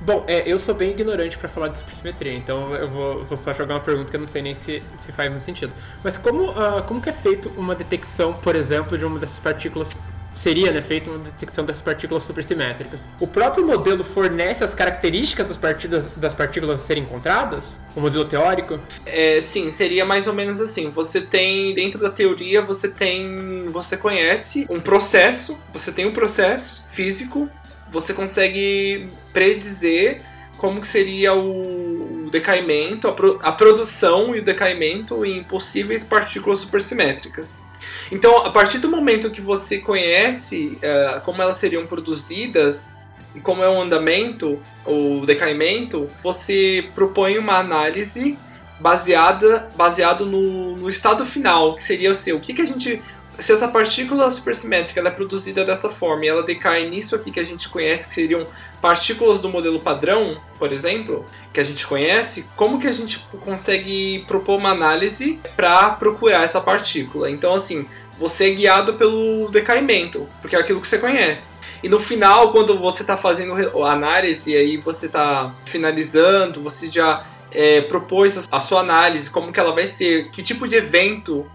[0.01, 3.53] Bom, é, eu sou bem ignorante para falar de supersimetria, então eu vou, vou, só
[3.53, 5.73] jogar uma pergunta que eu não sei nem se, se faz muito sentido.
[6.03, 9.99] Mas como, uh, como que é feito uma detecção, por exemplo, de uma dessas partículas
[10.35, 13.07] seria né, feita uma detecção dessas partículas supersimétricas.
[13.19, 17.81] O próprio modelo fornece as características das, partidas, das partículas a serem encontradas?
[17.95, 18.77] O modelo teórico?
[19.05, 20.89] É, sim, seria mais ou menos assim.
[20.89, 23.69] Você tem, dentro da teoria, você tem.
[23.71, 27.49] Você conhece um processo, você tem um processo físico
[27.91, 30.21] você consegue predizer
[30.57, 36.59] como que seria o decaimento, a, pro, a, produção e o decaimento em possíveis partículas
[36.59, 37.65] supersimétricas.
[38.11, 42.89] Então, a partir do momento que você conhece uh, como elas seriam produzidas
[43.33, 48.37] e como é o andamento, o decaimento, você propõe uma análise
[48.79, 52.37] baseada baseado no, no estado final, que seria o seu.
[52.37, 53.01] O que, que a gente
[53.39, 57.43] se essa partícula supersimétrica é produzida dessa forma e ela decai nisso aqui que a
[57.43, 58.47] gente conhece, que seriam
[58.81, 64.23] partículas do modelo padrão, por exemplo, que a gente conhece, como que a gente consegue
[64.27, 67.29] propor uma análise para procurar essa partícula?
[67.29, 71.59] Então, assim, você é guiado pelo decaimento, porque é aquilo que você conhece.
[71.83, 77.23] E no final, quando você está fazendo a análise aí você está finalizando, você já
[77.51, 81.49] é, propôs a sua análise, como que ela vai ser, que tipo de evento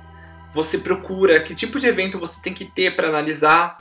[0.52, 3.78] você procura, que tipo de evento você tem que ter para analisar.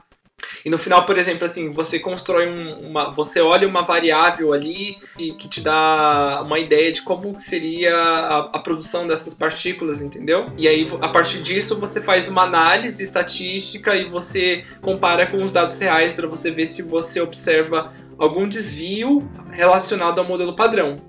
[0.63, 3.11] E no final, por exemplo, assim, você constrói um, uma.
[3.13, 8.37] Você olha uma variável ali que, que te dá uma ideia de como seria a,
[8.53, 10.51] a, produção dessas partículas, entendeu?
[10.57, 15.53] E aí, a partir disso, você faz uma análise estatística e você compara com os
[15.53, 21.08] dados reais para você ver se você observa algum desvio relacionado ao modelo padrão.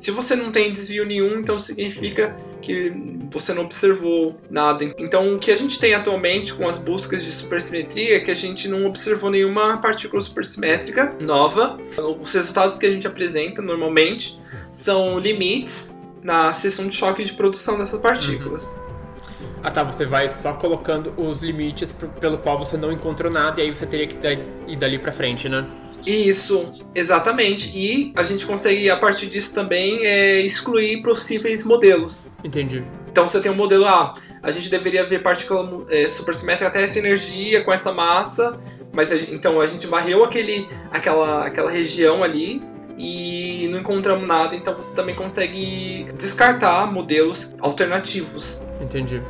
[0.00, 2.92] Se você não tem desvio nenhum, então significa que
[3.30, 4.84] você não observou nada.
[4.98, 8.34] Então, o que a gente tem atualmente com as buscas de supersimetria é que a
[8.34, 11.78] gente não observou nenhuma partícula supersimétrica nova.
[12.20, 14.40] Os resultados que a gente apresenta normalmente
[14.72, 18.78] são limites na seção de choque de produção dessas partículas.
[18.78, 18.90] Uhum.
[19.62, 23.64] Ah tá, você vai só colocando os limites pelo qual você não encontrou nada e
[23.64, 24.16] aí você teria que
[24.66, 25.66] ir dali para frente, né?
[26.06, 27.76] Isso, exatamente.
[27.76, 32.36] E a gente consegue, a partir disso também, é, excluir possíveis modelos.
[32.42, 32.82] Entendi.
[33.10, 33.90] Então você tem um modelo A.
[33.90, 38.58] Ah, a gente deveria ver partícula é, supersimétrica até essa energia com essa massa,
[38.92, 42.62] mas a, então a gente varreu aquele, aquela, aquela região ali
[42.96, 48.62] e não encontramos nada, então você também consegue descartar modelos alternativos.
[48.80, 49.22] Entendi.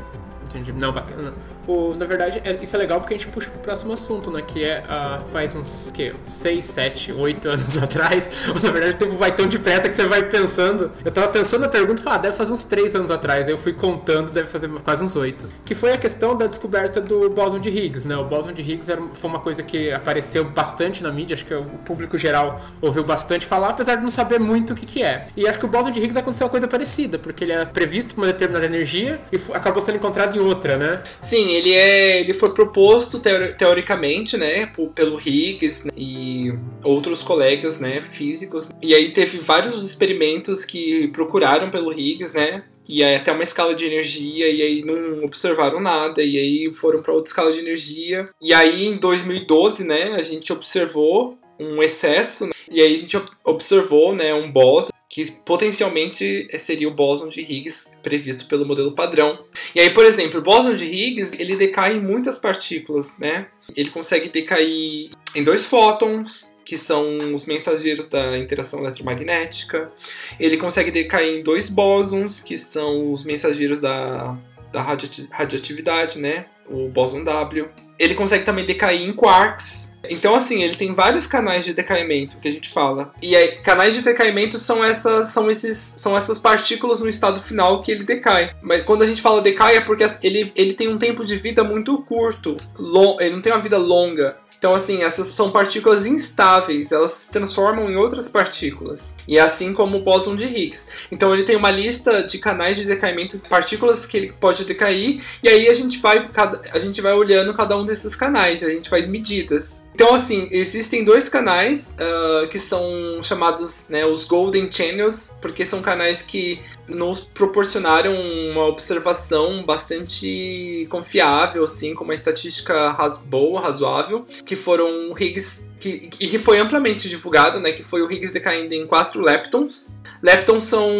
[0.48, 0.72] Entendi.
[0.72, 1.32] Não, bacana.
[1.70, 4.42] O, na verdade, é, isso é legal porque a gente puxa pro próximo assunto, né?
[4.42, 8.48] Que é uh, faz uns que, 6, 7, 8 anos atrás.
[8.48, 10.90] Ou na verdade o tempo vai tão depressa que você vai pensando.
[11.04, 13.46] Eu tava pensando na pergunta e falei, ah, deve fazer uns 3 anos atrás.
[13.46, 15.48] Aí eu fui contando, deve fazer quase uns 8.
[15.64, 18.16] Que foi a questão da descoberta do bóson de Higgs, né?
[18.16, 21.54] O bóson de Higgs era, foi uma coisa que apareceu bastante na mídia, acho que
[21.54, 25.28] o público geral ouviu bastante falar, apesar de não saber muito o que, que é.
[25.36, 28.14] E acho que o bóson de Higgs aconteceu uma coisa parecida, porque ele é previsto
[28.14, 31.00] para uma determinada energia e acabou sendo encontrado em outra, né?
[31.20, 36.52] Sim, ele é ele foi proposto teori teoricamente, né, pelo Higgs né, e
[36.82, 38.70] outros colegas, né, físicos.
[38.82, 43.74] E aí teve vários experimentos que procuraram pelo Higgs, né, e aí até uma escala
[43.74, 48.26] de energia e aí não observaram nada e aí foram para outra escala de energia.
[48.40, 53.20] E aí em 2012, né, a gente observou um excesso né, e aí a gente
[53.44, 59.44] observou, né, um bóson que potencialmente seria o bóson de Higgs previsto pelo modelo padrão.
[59.74, 63.48] E aí, por exemplo, o bóson de Higgs, ele decai em muitas partículas, né?
[63.74, 69.92] Ele consegue decair em dois fótons, que são os mensageiros da interação eletromagnética.
[70.38, 74.38] Ele consegue decair em dois bósons, que são os mensageiros da,
[74.72, 76.46] da radioatividade, né?
[76.68, 77.68] O bóson W
[78.00, 79.94] ele consegue também decair em quarks.
[80.08, 83.12] Então, assim, ele tem vários canais de decaimento que a gente fala.
[83.20, 87.82] E aí, canais de decaimento são essas, são, esses, são essas partículas no estado final
[87.82, 88.56] que ele decai.
[88.62, 91.62] Mas quando a gente fala decai é porque ele, ele tem um tempo de vida
[91.62, 92.56] muito curto.
[92.78, 94.38] Long, ele não tem uma vida longa.
[94.60, 99.16] Então, assim, essas são partículas instáveis, elas se transformam em outras partículas.
[99.26, 100.86] E é assim como o bóson de Higgs.
[101.10, 105.48] Então, ele tem uma lista de canais de decaimento, partículas que ele pode decair, e
[105.48, 106.28] aí a gente vai,
[106.74, 109.82] a gente vai olhando cada um desses canais, a gente faz medidas.
[109.94, 115.80] Então, assim, existem dois canais uh, que são chamados né, os Golden Channels, porque são
[115.80, 118.12] canais que nos proporcionaram
[118.50, 122.96] uma observação bastante confiável, assim, com uma estatística
[123.26, 128.34] boa, razoável, que foram Higgs que, que foi amplamente divulgado, né, que foi o Higgs
[128.34, 129.94] decaindo em quatro leptons.
[130.20, 130.90] Leptons são,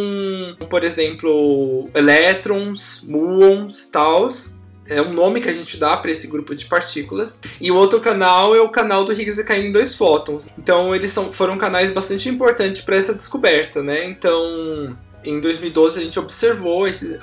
[0.68, 6.54] por exemplo, elétrons, muons, taus, é um nome que a gente dá para esse grupo
[6.54, 7.40] de partículas.
[7.60, 10.48] E o outro canal é o canal do Higgs decaindo em dois fótons.
[10.56, 14.08] Então eles são, foram canais bastante importantes para essa descoberta, né?
[14.08, 17.18] Então em 2012 a gente observou esse,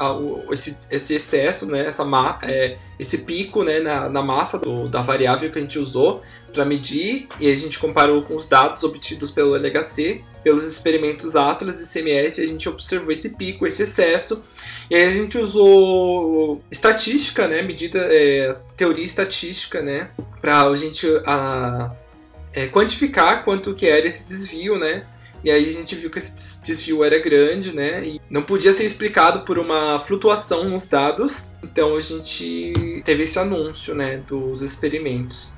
[0.51, 2.05] esse, esse excesso, né, essa
[2.43, 6.21] é, esse pico né, na, na massa do, da variável que a gente usou
[6.53, 11.79] para medir e a gente comparou com os dados obtidos pelo LHC, pelos experimentos Atlas
[11.79, 14.45] e CMS, a gente observou esse pico, esse excesso,
[14.89, 21.07] e aí a gente usou estatística, né, medida, é, teoria estatística, né, para a gente
[22.53, 25.05] é, quantificar quanto que era esse desvio, né,
[25.47, 28.05] e aí a gente viu que esse desvio era grande, né?
[28.05, 31.53] E não podia ser explicado por uma flutuação nos dados.
[31.63, 32.73] Então a gente
[33.05, 35.53] teve esse anúncio, né, dos experimentos.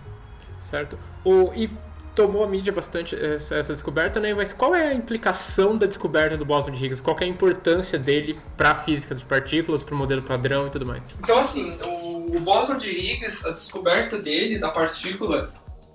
[0.60, 0.96] Certo.
[1.26, 1.72] O, e
[2.14, 4.32] tomou a mídia bastante essa, essa, descoberta, né?
[4.32, 7.02] Mas qual é a implicação da descoberta do bóson de Higgs?
[7.02, 10.70] Qual é a importância dele para a física de partículas, para o modelo padrão e
[10.70, 11.18] tudo mais?
[11.20, 15.52] Então, assim, o, o bóson de Higgs, a descoberta dele, da partícula,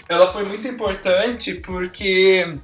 [0.08, 2.58] ela foi muito importante porque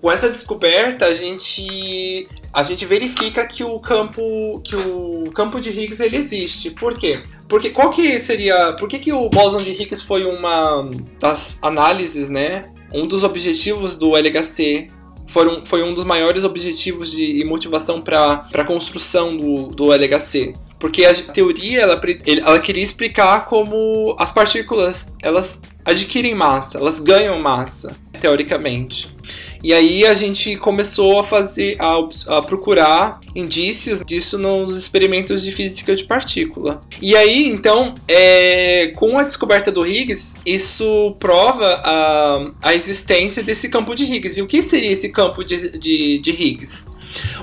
[0.00, 5.70] com essa descoberta a gente a gente verifica que o campo que o campo de
[5.70, 6.70] Higgs ele existe.
[6.70, 7.18] Por quê?
[7.48, 10.88] Porque qual que seria, por que, que o bóson de Higgs foi uma
[11.18, 12.70] das análises, né?
[12.92, 14.86] Um dos objetivos do LHC
[15.28, 20.52] foram, foi um dos maiores objetivos de, e motivação para a construção do, do LHC.
[20.78, 27.38] Porque a teoria ela, ela queria explicar como as partículas elas adquirem massa, elas ganham
[27.38, 29.14] massa, teoricamente.
[29.62, 31.94] E aí a gente começou a fazer, a,
[32.36, 36.80] a, procurar indícios disso nos experimentos de física de partícula.
[37.00, 43.70] E aí, então, é, com a descoberta do Higgs, isso prova a, a existência desse
[43.70, 44.38] campo de Higgs.
[44.38, 46.93] E o que seria esse campo de, de, de Higgs?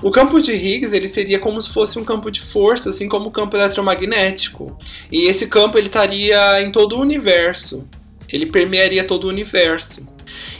[0.01, 3.27] O campo de Higgs ele seria como se fosse um campo de força, assim como
[3.27, 4.77] o campo eletromagnético.
[5.11, 7.87] E esse campo ele estaria em todo o universo.
[8.27, 10.07] Ele permearia todo o universo.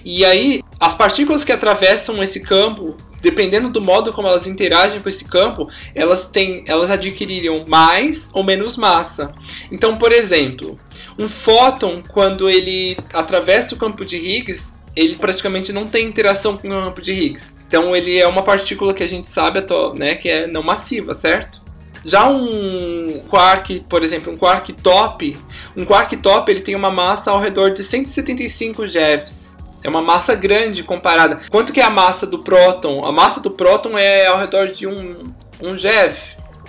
[0.04, 5.08] E aí, as partículas que atravessam esse campo, dependendo do modo como elas interagem com
[5.08, 9.32] esse campo, elas têm, elas adquiririam mais ou menos massa.
[9.72, 10.78] Então, por exemplo,
[11.18, 16.68] um fóton, quando ele atravessa o campo de Higgs, ele praticamente não tem interação com
[16.68, 17.56] o campo de Higgs.
[17.72, 19.66] Então ele é uma partícula que a gente sabe
[19.96, 21.62] né, que é não massiva, certo?
[22.04, 25.38] Já um quark, por exemplo, um quark top,
[25.78, 29.58] um quark top ele tem uma massa ao redor de 175 GeVs.
[29.82, 31.40] É uma massa grande comparada.
[31.50, 33.06] Quanto que é a massa do próton?
[33.06, 36.18] A massa do próton é ao redor de um, um GeV,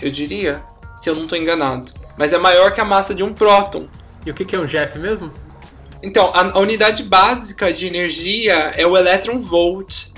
[0.00, 0.62] eu diria,
[1.00, 1.92] se eu não estou enganado.
[2.16, 3.88] mas é maior que a massa de um próton.
[4.24, 5.32] E o que, que é um GeV mesmo?
[6.00, 10.11] Então, a, a unidade básica de energia é o elétron volt.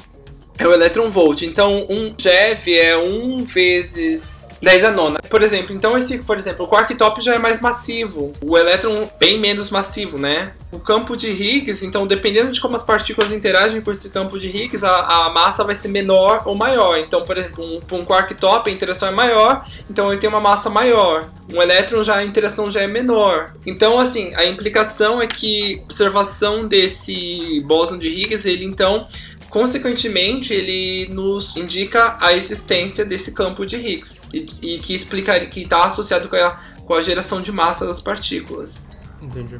[0.58, 1.42] É o elétron volt.
[1.42, 5.20] Então, um GeV é 1 vezes 10 a nona.
[5.28, 9.08] Por exemplo, então esse, por exemplo, o quark top já é mais massivo, o elétron
[9.18, 10.52] bem menos massivo, né?
[10.72, 14.46] O campo de Higgs, então dependendo de como as partículas interagem com esse campo de
[14.48, 16.98] Higgs, a, a massa vai ser menor ou maior.
[16.98, 20.40] Então, por exemplo, um, um quark top a interação é maior, então ele tem uma
[20.40, 21.30] massa maior.
[21.52, 23.54] Um elétron já a interação já é menor.
[23.66, 29.06] Então, assim, a implicação é que observação desse bóson de Higgs, ele então
[29.54, 35.62] Consequentemente, ele nos indica a existência desse campo de Higgs e, e que explicaria que
[35.62, 36.50] está associado com a,
[36.84, 38.88] com a geração de massa das partículas.
[39.22, 39.56] Entendi.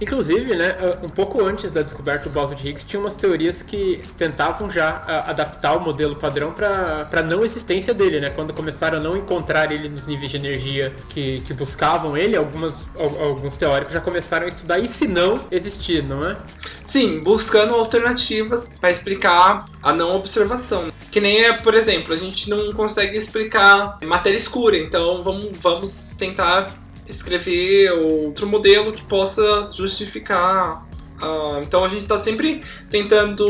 [0.00, 4.02] Inclusive, né, um pouco antes da descoberta do bóson de Higgs, tinha umas teorias que
[4.16, 8.30] tentavam já adaptar o modelo padrão para a não existência dele, né?
[8.30, 12.88] Quando começaram a não encontrar ele nos níveis de energia que, que buscavam ele, algumas,
[12.96, 16.36] alguns teóricos já começaram a estudar e se não existir, não é?
[16.84, 20.92] Sim, buscando alternativas para explicar a não observação.
[21.10, 26.10] Que nem é, por exemplo, a gente não consegue explicar matéria escura, então vamos, vamos
[26.18, 30.86] tentar escrever outro modelo que possa justificar.
[31.22, 33.44] Uh, então a gente está sempre tentando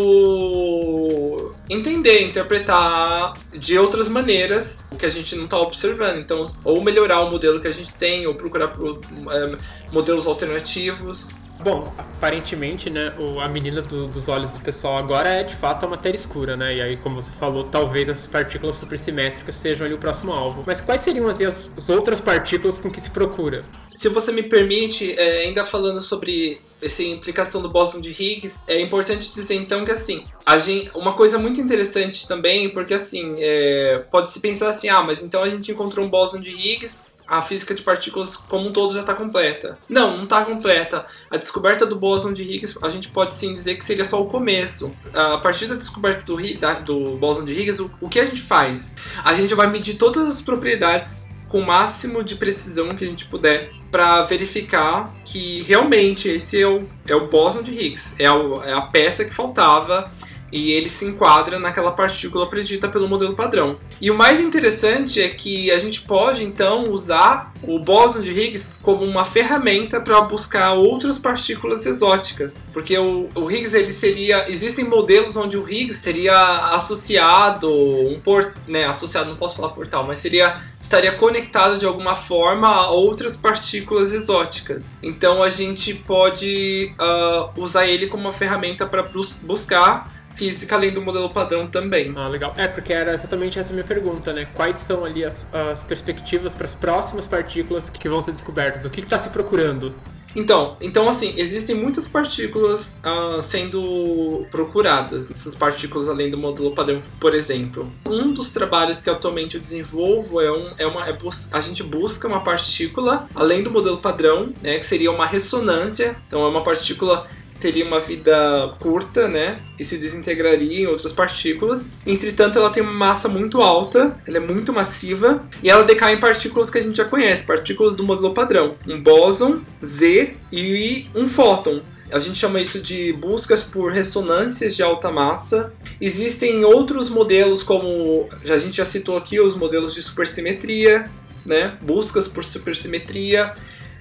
[1.69, 6.19] entender, interpretar de outras maneiras o que a gente não está observando.
[6.19, 9.01] Então, ou melhorar o modelo que a gente tem, ou procurar por,
[9.31, 9.57] é,
[9.93, 11.35] modelos alternativos.
[11.65, 15.89] Bom, aparentemente, né, a menina do, dos olhos do pessoal agora é de fato a
[15.89, 16.77] matéria escura, né?
[16.77, 20.63] E aí, como você falou, talvez essas partículas supersimétricas sejam ali o próximo alvo.
[20.67, 23.65] Mas quais seriam as, as outras partículas com que se procura?
[23.97, 28.79] Se você me permite, é, ainda falando sobre essa implicação do bóson de Higgs, é
[28.79, 30.23] importante dizer então que assim,
[30.63, 35.23] gente, uma coisa muito interessante também, porque assim, é, pode se pensar assim, ah, mas
[35.23, 37.07] então a gente encontrou um bóson de Higgs
[37.39, 39.77] a física de partículas como um todo já está completa.
[39.89, 41.07] Não, não está completa.
[41.31, 44.27] A descoberta do bóson de Higgs, a gente pode sim dizer que seria só o
[44.27, 44.95] começo.
[45.13, 46.37] A partir da descoberta do,
[46.85, 48.95] do bóson de Higgs, o, o que a gente faz?
[49.25, 53.27] A gente vai medir todas as propriedades com o máximo de precisão que a gente
[53.27, 58.61] puder para verificar que realmente esse é o, é o bóson de Higgs, é, o,
[58.65, 60.11] é a peça que faltava
[60.55, 63.77] e ele se enquadra naquela partícula predita pelo modelo padrão.
[64.01, 68.79] E o mais interessante é que a gente pode então usar o bóson de Higgs
[68.81, 74.85] como uma ferramenta para buscar outras partículas exóticas, porque o, o, Higgs ele seria existem
[74.85, 76.35] modelos onde o Higgs seria
[76.75, 82.15] associado um port, né, associado não posso falar portal, mas seria estaria conectado de alguma
[82.15, 85.01] forma a outras partículas exóticas.
[85.03, 90.93] Então a gente pode uh, usar ele como uma ferramenta para bus buscar física além
[90.93, 92.13] do modelo padrão também.
[92.17, 92.55] Ah, legal.
[92.57, 94.47] É, porque era exatamente essa minha pergunta, né?
[94.55, 98.85] Quais são ali as, as perspectivas para as próximas partículas que vão ser descobertas?
[98.85, 99.95] O que está se procurando?
[100.37, 107.01] Então, então assim, existem muitas partículas uh, sendo procuradas, essas partículas além do modelo padrão,
[107.21, 107.91] por exemplo.
[108.07, 111.09] Um dos trabalhos que atualmente eu desenvolvo é, um, é uma.
[111.09, 111.17] É
[111.53, 114.79] a gente busca uma partícula além do modelo padrão, né?
[114.79, 116.17] Que seria uma ressonância.
[116.27, 117.29] Então é uma partícula
[117.65, 119.59] teria uma vida curta, né?
[119.79, 121.95] E se desintegraria em outras partículas.
[122.07, 126.21] Entretanto, ela tem uma massa muito alta, ela é muito massiva e ela decai em
[126.21, 131.27] partículas que a gente já conhece, partículas do modelo padrão: um bóson, Z e um
[131.27, 131.81] fóton.
[132.13, 135.73] A gente chama isso de buscas por ressonâncias de alta massa.
[135.99, 141.11] Existem outros modelos, como a gente já citou aqui, os modelos de supersimetria,
[141.47, 141.79] né?
[141.81, 143.55] Buscas por supersimetria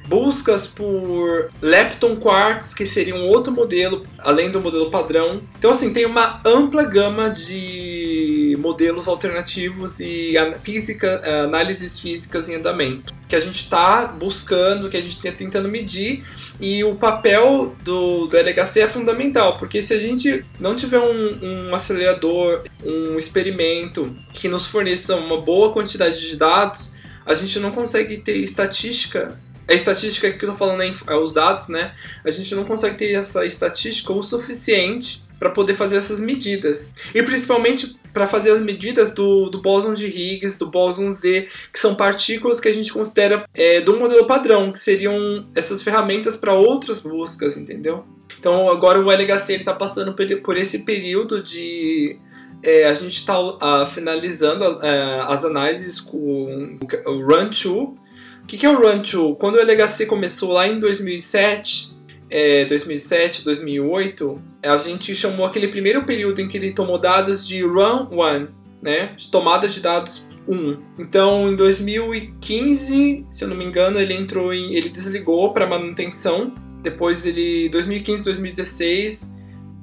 [0.07, 5.41] buscas por lepton quarks, que seria um outro modelo, além do modelo padrão.
[5.57, 13.13] Então, assim, tem uma ampla gama de modelos alternativos e física, análises físicas em andamento
[13.33, 16.23] que a gente está buscando, que a gente está tentando medir,
[16.61, 21.69] e o papel do, do LHC é fundamental, porque se a gente não tiver um,
[21.69, 26.95] um acelerador, um experimento que nos forneça uma boa quantidade de dados,
[27.25, 31.33] a gente não consegue ter estatística a estatística que eu tô falando é, é os
[31.33, 31.93] dados, né?
[32.23, 36.93] A gente não consegue ter essa estatística o suficiente para poder fazer essas medidas.
[37.13, 41.79] E principalmente para fazer as medidas do, do bóson de Higgs, do bóson Z, que
[41.79, 46.53] são partículas que a gente considera é, do modelo padrão, que seriam essas ferramentas para
[46.53, 48.05] outras buscas, entendeu?
[48.39, 52.19] Então agora o LHC está passando por esse período de
[52.61, 58.02] é, a gente está uh, finalizando uh, as análises com o Run 2,
[58.43, 59.37] o que, que é o Run 2?
[59.39, 61.95] Quando o LHC começou lá em 2007,
[62.29, 67.63] é, 2007, 2008, a gente chamou aquele primeiro período em que ele tomou dados de
[67.63, 68.47] Run 1,
[68.81, 69.13] né?
[69.17, 70.77] De tomada de dados 1.
[70.99, 76.53] Então, em 2015, se eu não me engano, ele entrou em, ele desligou para manutenção.
[76.81, 79.31] Depois ele 2015, 2016,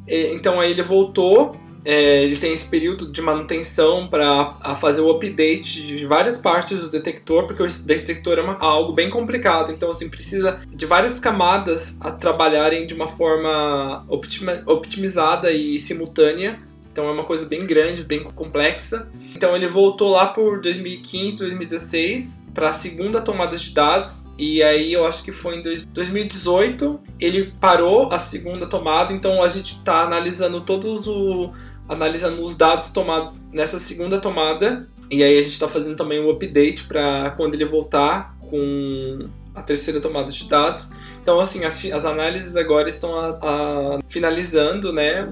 [0.07, 1.57] é, então aí ele voltou.
[1.85, 6.91] É, ele tem esse período de manutenção para fazer o update de várias partes do
[6.91, 9.73] detector, porque o detector é uma, algo bem complicado.
[9.73, 16.70] Então, assim, precisa de várias camadas a trabalharem de uma forma optima, optimizada e simultânea
[16.93, 19.09] então é uma coisa bem grande, bem complexa.
[19.35, 24.93] Então ele voltou lá por 2015, 2016 para a segunda tomada de dados e aí
[24.93, 29.13] eu acho que foi em 2018 ele parou a segunda tomada.
[29.13, 31.53] Então a gente está analisando todos o
[31.89, 36.31] analisando os dados tomados nessa segunda tomada e aí a gente está fazendo também um
[36.31, 40.93] update para quando ele voltar com a terceira tomada de dados.
[41.23, 45.29] Então, assim, as, as análises agora estão a, a, finalizando, né,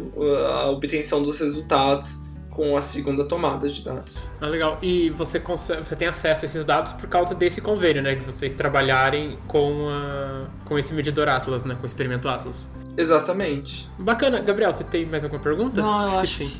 [0.48, 4.28] a obtenção dos resultados com a segunda tomada de dados.
[4.40, 4.78] Ah, legal.
[4.82, 8.16] E você, consegue, você tem acesso a esses dados por causa desse convênio, né?
[8.16, 11.76] De vocês trabalharem com, a, com esse medidor Atlas, né?
[11.76, 12.68] Com o experimento Atlas.
[12.96, 13.88] Exatamente.
[13.96, 14.40] Bacana.
[14.40, 15.80] Gabriel, você tem mais alguma pergunta?
[15.80, 16.52] Não, eu acho, acho que sim.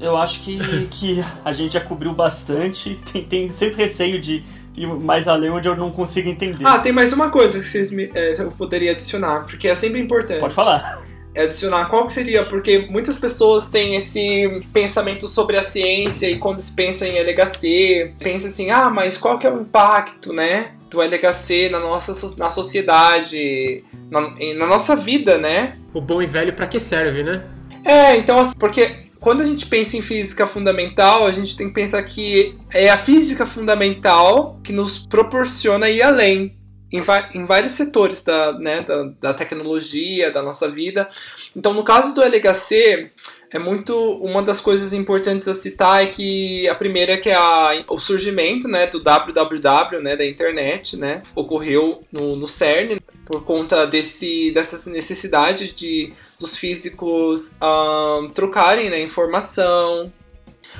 [0.00, 2.98] Eu acho que, que a gente já cobriu bastante.
[3.12, 4.42] Tem, tem sempre receio de
[4.76, 6.64] e mais além onde eu não consigo entender.
[6.66, 10.00] Ah, tem mais uma coisa que vocês me, é, eu poderia adicionar, porque é sempre
[10.00, 10.40] importante.
[10.40, 11.02] Pode falar.
[11.34, 16.38] É adicionar qual que seria, porque muitas pessoas têm esse pensamento sobre a ciência e
[16.38, 20.74] quando se pensa em LHC, pensa assim, ah, mas qual que é o impacto, né,
[20.88, 24.20] do LHC na nossa na sociedade, na,
[24.56, 25.76] na nossa vida, né?
[25.92, 27.42] O bom e velho para que serve, né?
[27.84, 31.72] É, então, assim, porque quando a gente pensa em física fundamental, a gente tem que
[31.72, 36.54] pensar que é a física fundamental que nos proporciona ir além
[36.92, 37.02] em,
[37.32, 41.08] em vários setores da, né, da, da, tecnologia, da nossa vida.
[41.56, 43.10] Então, no caso do LHC,
[43.50, 47.34] é muito uma das coisas importantes a citar é que a primeira é que é
[47.34, 53.44] a, o surgimento né, do www, né, da internet, né, ocorreu no, no CERN por
[53.44, 60.12] conta desse, dessa necessidade de dos físicos um, trocarem né, informação.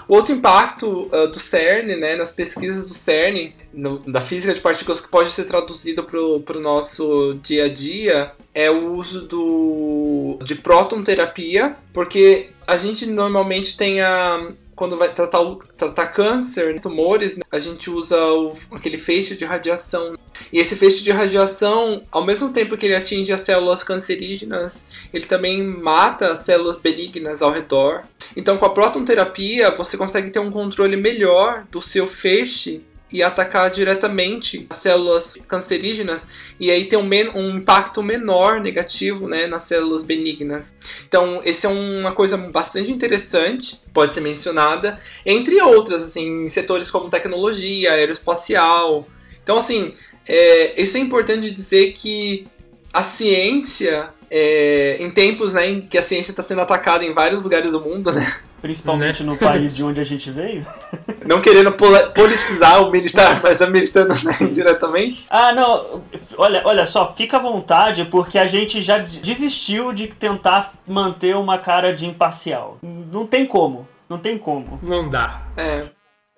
[0.09, 4.61] O outro impacto uh, do CERN, né, nas pesquisas do CERN, no, da física de
[4.61, 10.38] partículas que pode ser traduzido para o nosso dia a dia, é o uso do,
[10.45, 14.49] de próton terapia, porque a gente normalmente tem a.
[14.74, 15.40] Quando vai tratar,
[15.76, 20.16] tratar câncer, tumores, né, a gente usa o, aquele feixe de radiação.
[20.52, 25.26] E esse feixe de radiação, ao mesmo tempo que ele atinge as células cancerígenas, ele
[25.26, 28.04] também mata as células benignas ao redor.
[28.36, 32.82] Então, com a protonterapia, você consegue ter um controle melhor do seu feixe
[33.14, 36.26] e atacar diretamente as células cancerígenas
[36.58, 40.74] e aí ter um, um impacto menor negativo né, nas células benignas.
[41.06, 46.90] Então, esse é uma coisa bastante interessante, pode ser mencionada, entre outras, assim, em setores
[46.90, 49.06] como tecnologia, aeroespacial.
[49.44, 49.94] Então, assim,
[50.26, 52.48] é, isso é importante dizer que
[52.92, 57.44] a ciência, é, em tempos né, em que a ciência está sendo atacada em vários
[57.44, 58.40] lugares do mundo, né?
[58.64, 59.30] Principalmente né?
[59.30, 60.66] no país de onde a gente veio.
[61.26, 65.26] Não querendo politizar o militar, mas já militando né, diretamente.
[65.28, 66.02] Ah, não.
[66.38, 71.58] Olha, olha só, fica à vontade, porque a gente já desistiu de tentar manter uma
[71.58, 72.78] cara de imparcial.
[72.82, 73.86] Não tem como.
[74.08, 74.80] Não tem como.
[74.86, 75.42] Não dá.
[75.58, 75.86] É.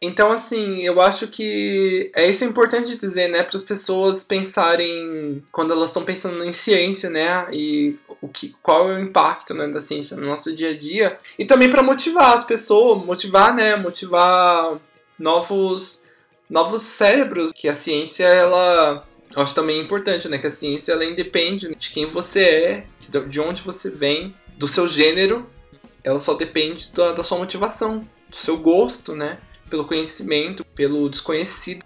[0.00, 5.42] Então, assim, eu acho que é isso é importante dizer, né, para as pessoas pensarem
[5.50, 9.66] quando elas estão pensando em ciência, né, e o que, qual é o impacto, né,
[9.68, 13.74] da ciência no nosso dia a dia, e também para motivar as pessoas, motivar, né,
[13.76, 14.78] motivar
[15.18, 16.04] novos
[16.48, 21.04] novos cérebros, que a ciência ela eu acho também importante, né, que a ciência ela
[21.04, 22.86] independe de quem você é,
[23.28, 25.46] de onde você vem, do seu gênero,
[26.04, 29.38] ela só depende da, da sua motivação, do seu gosto, né?
[29.68, 31.84] Pelo conhecimento, pelo desconhecido.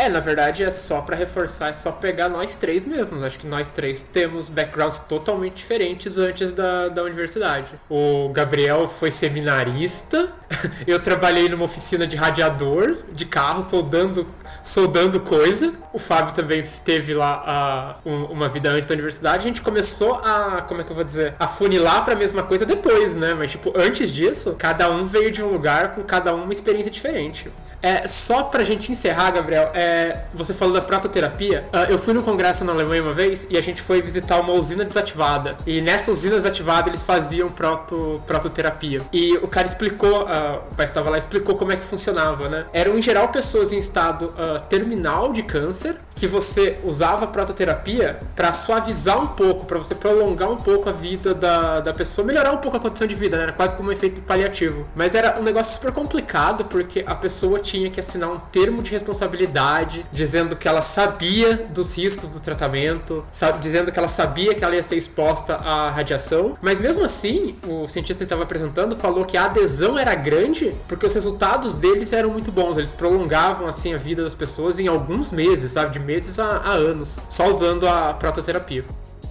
[0.00, 3.22] É, na verdade é só para reforçar, é só pegar nós três mesmos.
[3.22, 7.74] Acho que nós três temos backgrounds totalmente diferentes antes da, da universidade.
[7.90, 10.32] O Gabriel foi seminarista,
[10.86, 14.26] eu trabalhei numa oficina de radiador de carro, soldando,
[14.62, 15.74] soldando coisa.
[15.92, 19.44] O Fábio também teve lá a, uma vida antes da universidade.
[19.44, 22.64] A gente começou a, como é que eu vou dizer, a funilar pra mesma coisa
[22.64, 23.34] depois, né?
[23.34, 26.90] Mas, tipo, antes disso, cada um veio de um lugar com cada um uma experiência
[26.90, 27.50] diferente.
[27.82, 31.64] É, só pra gente encerrar, Gabriel, é, você falou da prototerapia.
[31.72, 34.52] Uh, eu fui no congresso na Alemanha uma vez e a gente foi visitar uma
[34.52, 35.56] usina desativada.
[35.66, 39.00] E nessa usina desativada eles faziam proto, prototerapia.
[39.12, 42.66] E o cara explicou, uh, o pai estava lá, explicou como é que funcionava, né?
[42.72, 48.52] Eram em geral pessoas em estado uh, terminal de câncer que você usava prototerapia para
[48.52, 52.58] suavizar um pouco, para você prolongar um pouco a vida da, da pessoa, melhorar um
[52.58, 53.44] pouco a condição de vida, né?
[53.44, 54.86] Era quase como um efeito paliativo.
[54.94, 58.90] Mas era um negócio super complicado porque a pessoa tinha que assinar um termo de
[58.90, 64.64] responsabilidade dizendo que ela sabia dos riscos do tratamento, sabe, dizendo que ela sabia que
[64.64, 66.56] ela ia ser exposta à radiação.
[66.60, 71.06] Mas mesmo assim, o cientista que estava apresentando falou que a adesão era grande porque
[71.06, 72.76] os resultados deles eram muito bons.
[72.76, 75.92] Eles prolongavam assim a vida das pessoas em alguns meses, sabe?
[75.92, 78.84] De meses a, a anos, só usando a prototerapia.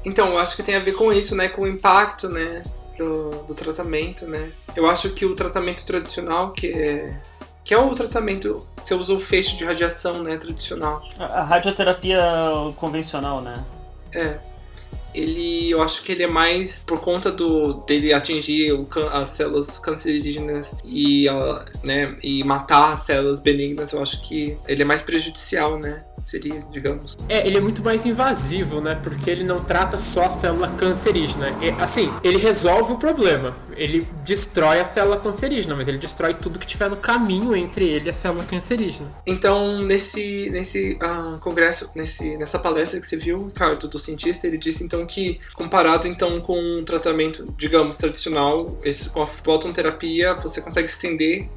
[0.05, 1.49] Então, eu acho que tem a ver com isso, né?
[1.49, 2.63] Com o impacto, né?
[2.97, 4.51] Do, do tratamento, né?
[4.75, 7.19] Eu acho que o tratamento tradicional, que é
[7.70, 11.07] que é o tratamento, você usa o feixe de radiação, né, tradicional.
[11.20, 12.20] A, a radioterapia
[12.78, 13.63] convencional, né?
[14.11, 14.39] É
[15.14, 19.80] ele eu acho que ele é mais por conta do dele atingir o, as células
[19.80, 21.26] cancerígenas e
[21.84, 26.60] né e matar as células benignas eu acho que ele é mais prejudicial né seria,
[26.72, 27.18] digamos.
[27.28, 28.95] É, ele é muito mais invasivo, né?
[28.95, 31.49] Porque ele não trata só a célula cancerígena.
[31.62, 33.55] E, assim, ele resolve o problema.
[33.76, 38.07] Ele destrói a célula cancerígena, mas ele destrói tudo que tiver no caminho entre ele
[38.07, 39.10] e a célula cancerígena.
[39.26, 44.57] Então, nesse, nesse uh, congresso, nesse, nessa palestra que você viu, Ricardo, do cientista, ele
[44.57, 50.89] disse então que, comparado então com um tratamento, digamos, tradicional, esse, com fototerapia, você consegue
[50.89, 51.50] estender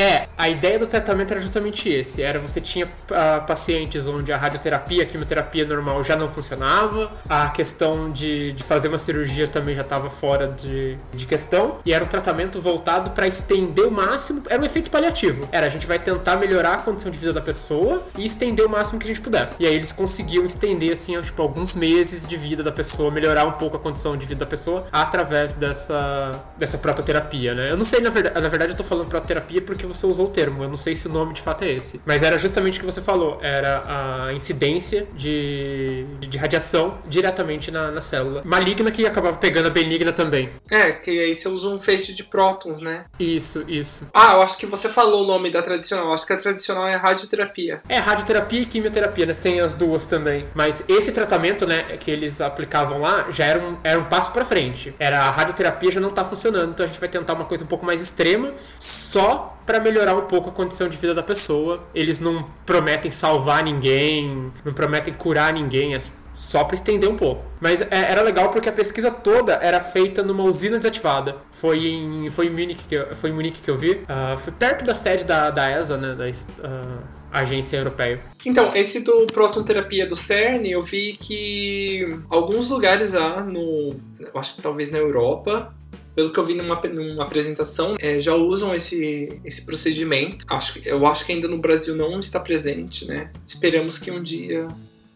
[0.00, 2.22] é, a ideia do tratamento era justamente esse.
[2.22, 7.50] Era você tinha uh, pacientes onde a radioterapia, a quimioterapia normal já não funcionava, a
[7.50, 12.02] questão de, de fazer uma cirurgia também já estava fora de, de questão, e era
[12.02, 14.42] um tratamento voltado para estender o máximo.
[14.48, 15.46] Era um efeito paliativo.
[15.52, 18.70] Era a gente vai tentar melhorar a condição de vida da pessoa e estender o
[18.70, 19.50] máximo que a gente puder.
[19.58, 23.52] E aí eles conseguiam estender assim, tipo, alguns meses de vida da pessoa, melhorar um
[23.52, 27.70] pouco a condição de vida da pessoa através dessa, dessa prototerapia, né?
[27.70, 30.30] Eu não sei, na verdade, na verdade eu tô falando prototerapia porque você usou o
[30.30, 32.00] termo, eu não sei se o nome de fato é esse.
[32.04, 33.84] Mas era justamente o que você falou, era
[34.26, 38.42] a incidência de, de radiação diretamente na, na célula.
[38.44, 40.48] Maligna que acabava pegando a benigna também.
[40.70, 43.04] É, que aí você usa um feixe de prótons, né?
[43.18, 44.08] Isso, isso.
[44.14, 46.86] Ah, eu acho que você falou o nome da tradicional, eu acho que a tradicional
[46.88, 47.80] é radioterapia.
[47.88, 49.34] É, radioterapia e quimioterapia, né?
[49.34, 50.46] Tem as duas também.
[50.54, 54.44] Mas esse tratamento, né, que eles aplicavam lá, já era um, era um passo para
[54.44, 54.94] frente.
[54.98, 57.66] Era a radioterapia já não tá funcionando, então a gente vai tentar uma coisa um
[57.66, 61.80] pouco mais extrema, só para melhorar um pouco a condição de vida da pessoa.
[61.94, 65.98] Eles não prometem salvar ninguém, não prometem curar ninguém, é
[66.34, 67.44] só para estender um pouco.
[67.60, 71.36] Mas é, era legal porque a pesquisa toda era feita numa usina desativada.
[71.52, 73.92] Foi em, foi em, Munique, que eu, foi em Munique que eu vi.
[73.92, 76.98] Uh, foi perto da sede da, da ESA, né, da uh,
[77.30, 78.18] Agência Europeia.
[78.44, 83.94] Então, esse do prototerapia do CERN, eu vi que alguns lugares lá no.
[84.34, 85.72] Acho que talvez na Europa,
[86.14, 90.44] pelo que eu vi numa, numa apresentação, é, já usam esse, esse procedimento.
[90.48, 93.30] Acho, eu acho que ainda no Brasil não está presente, né?
[93.46, 94.68] Esperamos que um dia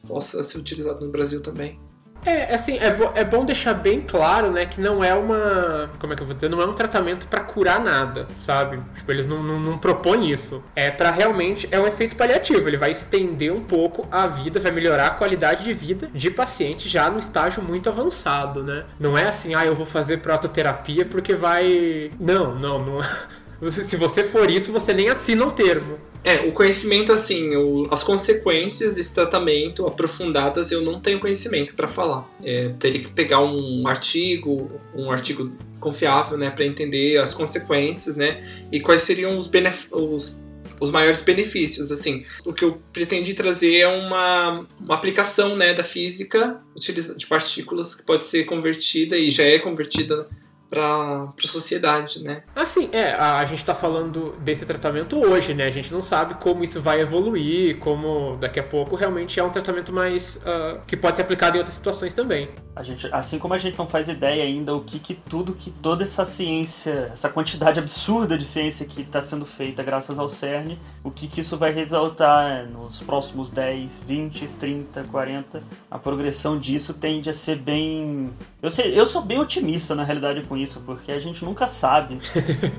[0.07, 1.79] possa ser utilizado no Brasil também.
[2.25, 5.91] É, assim, é, bo é bom deixar bem claro, né, que não é uma.
[5.99, 6.49] Como é que eu vou dizer?
[6.49, 8.81] Não é um tratamento para curar nada, sabe?
[8.95, 10.63] Tipo, eles não, não, não propõem isso.
[10.75, 11.69] É para realmente.
[11.71, 12.67] É um efeito paliativo.
[12.69, 16.89] Ele vai estender um pouco a vida, vai melhorar a qualidade de vida de paciente
[16.89, 18.85] já no estágio muito avançado, né?
[18.99, 22.11] Não é assim, ah, eu vou fazer prototerapia porque vai.
[22.19, 23.01] Não, não, não.
[23.71, 25.99] Se você for isso, você nem assina o termo.
[26.25, 31.87] É, o conhecimento, assim, o, as consequências desse tratamento aprofundadas eu não tenho conhecimento para
[31.87, 32.27] falar.
[32.43, 38.43] É, teria que pegar um artigo, um artigo confiável, né, para entender as consequências, né,
[38.73, 39.51] e quais seriam os,
[39.93, 40.41] os,
[40.81, 42.25] os maiores benefícios, assim.
[42.47, 48.03] O que eu pretendi trazer é uma, uma aplicação, né, da física de partículas que
[48.03, 50.27] pode ser convertida e já é convertida
[50.71, 52.43] para a sociedade, né?
[52.55, 55.65] Assim, é, a, a gente está falando desse tratamento hoje, né?
[55.65, 59.51] A gente não sabe como isso vai evoluir, como daqui a pouco realmente é um
[59.51, 62.49] tratamento mais uh, que pode ser aplicado em outras situações também.
[62.77, 65.71] A gente, assim como a gente não faz ideia ainda o que, que tudo que
[65.71, 70.77] toda essa ciência, essa quantidade absurda de ciência que está sendo feita graças ao CERN,
[71.05, 76.95] o que, que isso vai resultar nos próximos 10, 20, 30, 40, a progressão disso
[76.95, 78.33] tende a ser bem.
[78.61, 82.19] Eu, sei, eu sou bem otimista na realidade com isso, porque a gente nunca sabe.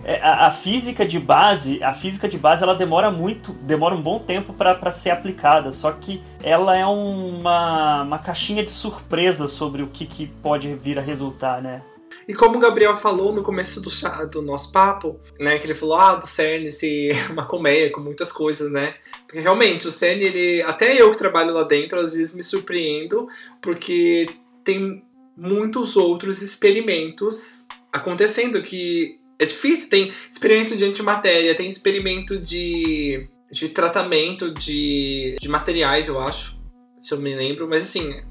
[0.03, 4.01] é, a, a, física de base, a física de base, ela demora muito, demora um
[4.01, 9.81] bom tempo para ser aplicada, só que ela é uma, uma caixinha de surpresa sobre
[9.81, 11.81] o que, que pode vir a resultar, né?
[12.27, 13.89] E como o Gabriel falou no começo do,
[14.29, 18.31] do nosso papo, né, que ele falou, ah, do CERN ser uma colmeia com muitas
[18.31, 18.95] coisas, né?
[19.27, 23.27] Porque realmente, o CERN, ele, até eu que trabalho lá dentro, às vezes me surpreendo,
[23.61, 24.27] porque
[24.63, 25.03] tem
[25.37, 27.64] muitos outros experimentos
[27.95, 29.89] acontecendo que é difícil.
[29.89, 36.57] Tem experimento de antimatéria, tem experimento de, de tratamento de, de materiais, eu acho,
[36.99, 38.21] se eu me lembro, mas assim,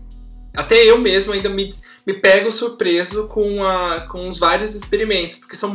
[0.57, 1.69] até eu mesmo ainda me,
[2.07, 5.75] me pego surpreso com, a, com os vários experimentos, porque são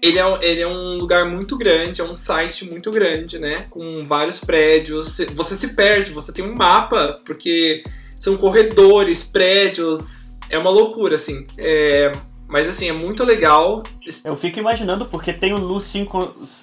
[0.00, 3.66] ele é, ele é um lugar muito grande, é um site muito grande, né?
[3.70, 5.18] Com vários prédios.
[5.34, 7.82] Você se perde, você tem um mapa, porque
[8.20, 10.34] são corredores, prédios.
[10.48, 11.44] É uma loucura, assim.
[11.58, 12.12] É,
[12.54, 13.82] mas assim, é muito legal.
[14.24, 15.80] Eu fico imaginando, porque tem o Lu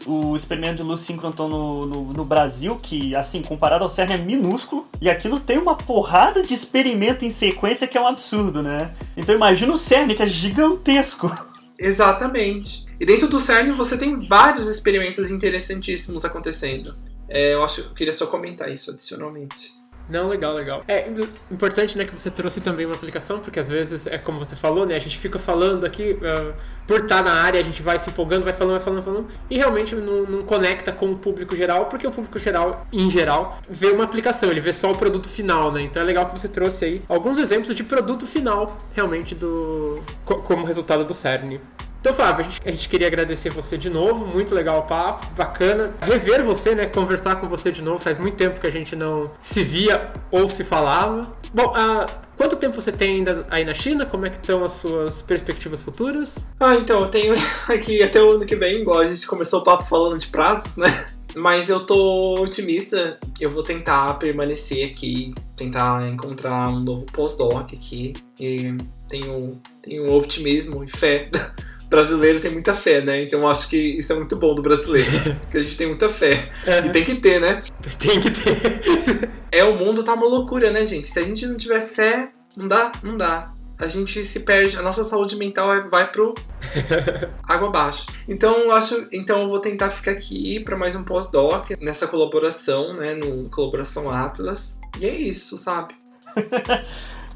[0.06, 4.18] o experimento de luz síncroton no, no, no, Brasil, que, assim, comparado ao CERN é
[4.18, 8.96] minúsculo, e aquilo tem uma porrada de experimento em sequência que é um absurdo, né?
[9.18, 11.30] Então imagina o CERN, que é gigantesco.
[11.78, 12.86] Exatamente.
[12.98, 16.96] E dentro do CERN você tem vários experimentos interessantíssimos acontecendo.
[17.28, 19.74] É, eu acho que eu queria só comentar isso adicionalmente.
[20.12, 20.84] Não, legal, legal.
[20.90, 21.10] É
[21.50, 24.86] importante, né, que você trouxe também uma aplicação, porque às vezes, é como você falou,
[24.86, 26.54] né, a gente fica falando aqui, uh,
[26.86, 29.58] por estar na área, a gente vai se empolgando, vai falando, vai falando, falando, e
[29.58, 33.88] realmente não, não conecta com o público geral, porque o público geral, em geral, vê
[33.92, 36.84] uma aplicação, ele vê só o produto final, né, então é legal que você trouxe
[36.84, 41.58] aí alguns exemplos de produto final, realmente, do como resultado do CERN.
[42.02, 45.24] Então, Flávio, a gente, a gente, queria agradecer você de novo, muito legal o papo,
[45.36, 45.94] bacana.
[46.02, 46.88] Rever você, né?
[46.88, 48.00] Conversar com você de novo.
[48.00, 51.32] Faz muito tempo que a gente não se via ou se falava.
[51.54, 54.04] Bom, uh, quanto tempo você tem ainda aí na China?
[54.08, 56.48] Como é que estão as suas perspectivas futuras?
[56.60, 57.36] Ah, então, eu tenho
[57.70, 60.78] aqui até o ano que vem, igual a gente começou o papo falando de prazos,
[60.78, 61.08] né?
[61.36, 68.14] Mas eu tô otimista, eu vou tentar permanecer aqui, tentar encontrar um novo pós-doc aqui.
[68.40, 68.76] E
[69.08, 71.30] tenho, tenho otimismo e fé
[71.92, 73.22] brasileiro tem muita fé, né?
[73.22, 75.12] Então acho que isso é muito bom do brasileiro.
[75.42, 76.50] porque a gente tem muita fé.
[76.66, 76.80] É.
[76.86, 77.62] E tem que ter, né?
[78.00, 79.30] Tem que ter.
[79.52, 81.10] é, o mundo tá uma loucura, né, gente?
[81.10, 83.52] Se a gente não tiver fé, não dá, não dá.
[83.78, 86.34] A gente se perde, a nossa saúde mental vai pro
[87.44, 88.06] água abaixo.
[88.28, 92.94] Então eu acho, então eu vou tentar ficar aqui para mais um pós-doc nessa colaboração,
[92.94, 94.80] né, no colaboração Atlas.
[95.00, 95.96] E é isso, sabe?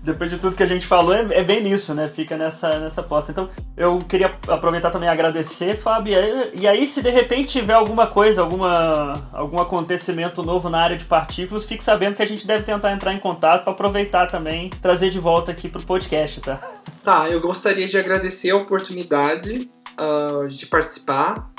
[0.05, 2.07] Depois de tudo que a gente falou, é, é, bem nisso, né?
[2.07, 3.31] Fica nessa, nessa posta.
[3.31, 6.13] Então, eu queria aproveitar também e agradecer, Fábio.
[6.53, 11.05] E aí, se de repente tiver alguma coisa, alguma, algum acontecimento novo na área de
[11.05, 15.09] partículas, fique sabendo que a gente deve tentar entrar em contato para aproveitar também, trazer
[15.09, 16.61] de volta aqui pro podcast, tá?
[17.03, 21.49] Tá, eu gostaria de agradecer a oportunidade uh, de participar.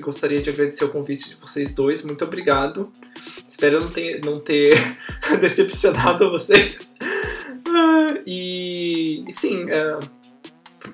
[0.00, 2.02] Gostaria de agradecer o convite de vocês dois.
[2.02, 2.92] Muito obrigado.
[3.46, 4.76] Espero não ter, não ter
[5.40, 6.90] decepcionado vocês.
[8.26, 9.98] E, e sim, é,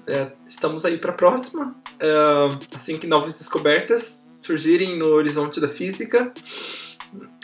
[0.07, 1.75] é, estamos aí para a próxima.
[1.99, 6.33] É, assim que novas descobertas surgirem no horizonte da física.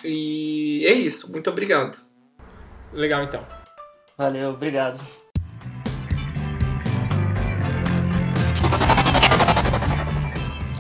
[0.05, 1.31] E é isso.
[1.33, 1.99] Muito obrigado.
[2.93, 3.45] Legal, então.
[4.17, 4.99] Valeu, obrigado.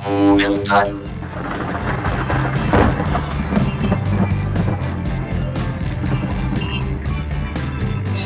[0.04, 1.07] Comentário.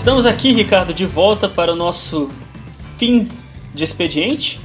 [0.02, 2.28] Estamos aqui, Ricardo, de volta para o nosso
[2.98, 3.28] fim
[3.72, 4.60] de expediente.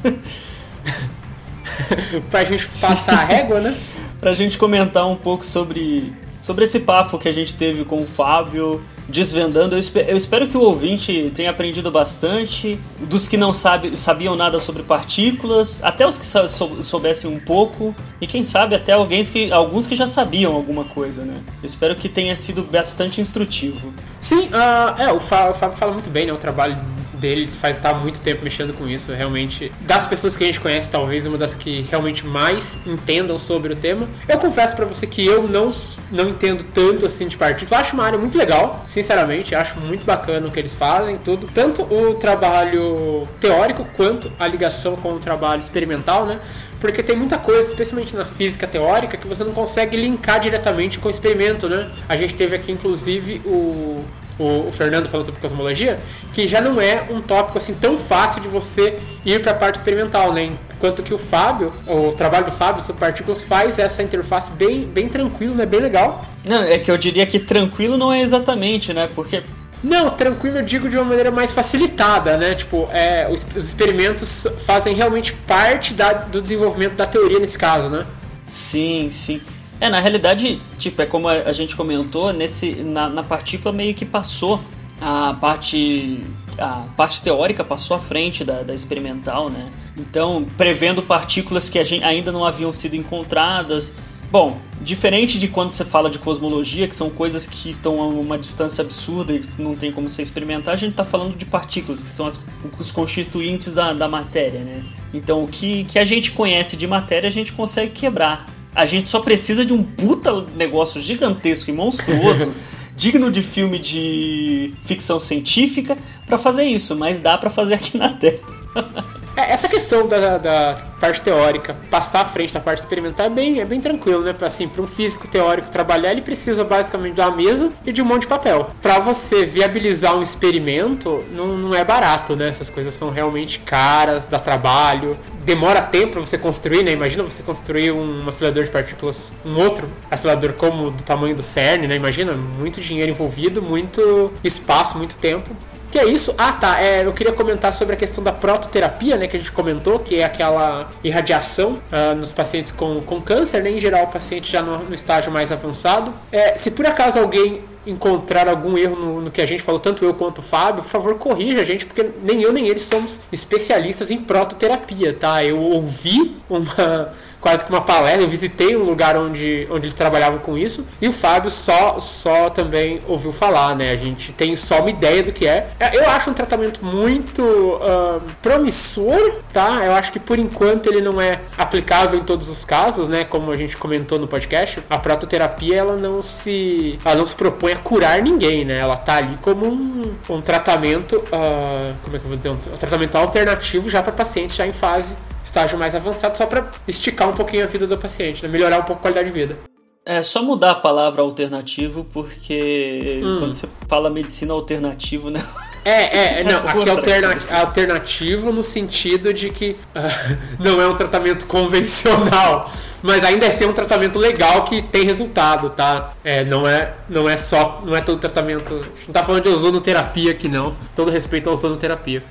[2.30, 3.76] pra gente passar a régua, né?
[4.20, 8.06] pra gente comentar um pouco sobre, sobre esse papo que a gente teve com o
[8.06, 8.80] Fábio,
[9.10, 9.76] desvendando.
[9.76, 12.78] Eu, eu espero que o ouvinte tenha aprendido bastante.
[12.98, 18.26] Dos que não sabe, sabiam nada sobre partículas, até os que soubessem um pouco, e
[18.26, 21.40] quem sabe até alguém que, alguns que já sabiam alguma coisa, né?
[21.62, 23.92] Eu espero que tenha sido bastante instrutivo.
[24.20, 26.32] Sim, uh, é, o Fábio fala muito bem, né?
[26.32, 26.78] O trabalho
[27.20, 29.70] dele faz tá muito tempo mexendo com isso, realmente.
[29.80, 33.76] Das pessoas que a gente conhece, talvez uma das que realmente mais entendam sobre o
[33.76, 34.08] tema.
[34.28, 35.70] Eu confesso para você que eu não,
[36.10, 37.70] não entendo tanto assim de partidos.
[37.70, 41.48] Eu acho uma área muito legal, sinceramente, acho muito bacana o que eles fazem, tudo.
[41.52, 46.40] Tanto o trabalho teórico quanto a ligação com o trabalho experimental, né?
[46.80, 51.08] Porque tem muita coisa, especialmente na física teórica, que você não consegue linkar diretamente com
[51.08, 51.90] o experimento, né?
[52.08, 54.02] A gente teve aqui, inclusive, o
[54.40, 55.98] o, o, Fernando falou sobre cosmologia,
[56.32, 59.76] que já não é um tópico assim tão fácil de você ir para a parte
[59.76, 60.50] experimental, né?
[60.74, 65.08] Enquanto que o Fábio, o trabalho do Fábio sobre partículas faz essa interface bem, bem
[65.08, 65.66] tranquilo, né?
[65.66, 66.24] Bem legal.
[66.46, 69.08] Não, é que eu diria que tranquilo não é exatamente, né?
[69.14, 69.42] Porque
[69.82, 72.54] não, tranquilo eu digo de uma maneira mais facilitada, né?
[72.54, 77.88] Tipo, é, os, os experimentos fazem realmente parte da, do desenvolvimento da teoria nesse caso,
[77.88, 78.06] né?
[78.44, 79.40] Sim, sim.
[79.80, 84.04] É, na realidade, tipo, é como a gente comentou, nesse, na, na partícula meio que
[84.04, 84.60] passou
[85.00, 86.20] a parte
[86.58, 89.70] a parte teórica passou à frente da, da experimental, né?
[89.96, 93.94] Então, prevendo partículas que gente, ainda não haviam sido encontradas.
[94.30, 98.38] Bom, diferente de quando você fala de cosmologia, que são coisas que estão a uma
[98.38, 102.08] distância absurda e não tem como você experimentar, a gente está falando de partículas, que
[102.08, 102.38] são as,
[102.78, 104.84] os constituintes da, da matéria, né?
[105.12, 108.46] Então, o que, que a gente conhece de matéria, a gente consegue quebrar.
[108.74, 112.52] A gente só precisa de um puta negócio gigantesco e monstruoso
[112.96, 115.96] digno de filme de ficção científica
[116.26, 118.40] para fazer isso, mas dá para fazer aqui na Terra.
[119.36, 123.60] É, essa questão da, da, parte teórica passar à frente da parte experimental é bem,
[123.60, 124.34] é bem tranquilo, né?
[124.42, 128.22] Assim, para um físico teórico trabalhar, ele precisa basicamente uma mesa e de um monte
[128.22, 128.70] de papel.
[128.82, 132.48] Para você viabilizar um experimento, não, não é barato, né?
[132.48, 136.92] Essas coisas são realmente caras, dá trabalho, demora tempo para você construir, né?
[136.92, 141.86] Imagina você construir um acelerador de partículas, um outro acelerador como do tamanho do CERN,
[141.86, 141.96] né?
[141.96, 145.50] Imagina, muito dinheiro envolvido, muito espaço, muito tempo.
[145.90, 146.34] Que é isso?
[146.38, 146.80] Ah, tá.
[146.80, 149.26] É, eu queria comentar sobre a questão da prototerapia, né?
[149.26, 153.70] Que a gente comentou, que é aquela irradiação uh, nos pacientes com, com câncer, né?
[153.70, 156.12] Em geral, o paciente já no, no estágio mais avançado.
[156.30, 160.04] É, se por acaso alguém encontrar algum erro no, no, que a gente falou, tanto
[160.04, 163.18] eu quanto o Fábio, por favor, corrija a gente, porque nem eu nem ele somos
[163.32, 165.42] especialistas em prototerapia, tá?
[165.44, 168.22] Eu ouvi uma quase que uma palestra.
[168.22, 170.86] Eu visitei um lugar onde, onde eles trabalhavam com isso.
[171.00, 173.90] E o Fábio só, só também ouviu falar, né?
[173.92, 175.68] A gente tem só uma ideia do que é.
[175.78, 179.84] é eu acho um tratamento muito uh, promissor, tá?
[179.84, 183.24] Eu acho que por enquanto ele não é aplicável em todos os casos, né?
[183.24, 184.80] Como a gente comentou no podcast.
[184.88, 188.78] A prototerapia, ela não se, ela não se propõe a curar ninguém, né?
[188.78, 192.50] Ela tá ali como um, um tratamento, uh, como é que eu vou dizer?
[192.50, 196.66] Um, um tratamento alternativo já para pacientes já em fase estágio mais avançado só para
[196.86, 198.48] esticar um pouquinho a vida do paciente, né?
[198.48, 199.56] melhorar um pouco a qualidade de vida.
[200.04, 203.38] É só mudar a palavra alternativo, porque hum.
[203.38, 205.44] quando você fala medicina alternativo, né?
[205.82, 210.94] É, é, não, aqui é alterna alternativo no sentido de que uh, não é um
[210.94, 212.70] tratamento convencional,
[213.02, 216.12] mas ainda é ser um tratamento legal que tem resultado, tá?
[216.22, 218.74] É, não é, não é só, não é todo tratamento,
[219.06, 222.22] não tá falando de ozonoterapia aqui não, todo respeito à ozonoterapia.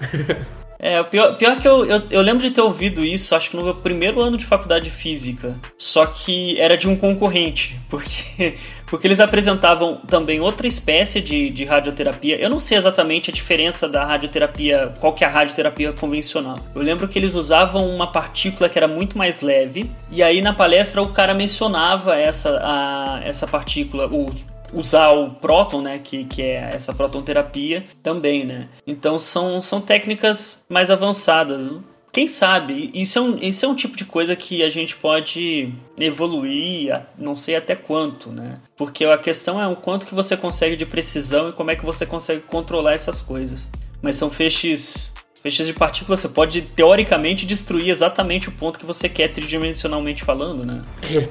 [0.78, 3.64] É, pior, pior que eu, eu, eu, lembro de ter ouvido isso, acho que no
[3.64, 5.56] meu primeiro ano de faculdade de física.
[5.76, 8.54] Só que era de um concorrente, porque,
[8.86, 12.40] porque eles apresentavam também outra espécie de, de radioterapia.
[12.40, 16.60] Eu não sei exatamente a diferença da radioterapia, qual que é a radioterapia convencional.
[16.74, 20.52] Eu lembro que eles usavam uma partícula que era muito mais leve, e aí na
[20.52, 24.30] palestra o cara mencionava essa, a, essa partícula, o
[24.72, 28.68] usar o próton, né, que, que é essa protonterapia também, né?
[28.86, 31.86] Então são, são técnicas mais avançadas.
[32.10, 32.90] Quem sabe?
[32.94, 37.36] Isso é, um, isso é um tipo de coisa que a gente pode evoluir, não
[37.36, 38.58] sei até quanto, né?
[38.76, 41.84] Porque a questão é o quanto que você consegue de precisão e como é que
[41.84, 43.68] você consegue controlar essas coisas.
[44.00, 49.08] Mas são feixes feixes de partículas, você pode teoricamente destruir exatamente o ponto que você
[49.08, 50.82] quer tridimensionalmente falando, né?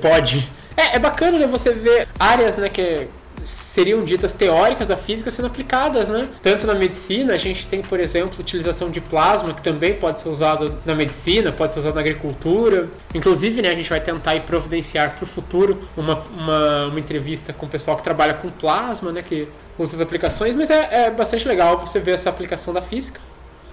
[0.02, 0.50] Pode.
[0.78, 1.48] É, é bacana, né?
[1.48, 3.08] Você ver áreas, né, que
[3.48, 6.28] seriam ditas teóricas da física sendo aplicadas, né?
[6.42, 10.28] Tanto na medicina, a gente tem, por exemplo, utilização de plasma, que também pode ser
[10.28, 12.90] usado na medicina, pode ser usado na agricultura.
[13.16, 17.66] Inclusive, né, a gente vai tentar providenciar para o futuro uma, uma, uma, entrevista com
[17.66, 19.48] o pessoal que trabalha com plasma, né, que
[19.80, 23.22] usa as aplicações, mas é, é bastante legal você ver essa aplicação da física.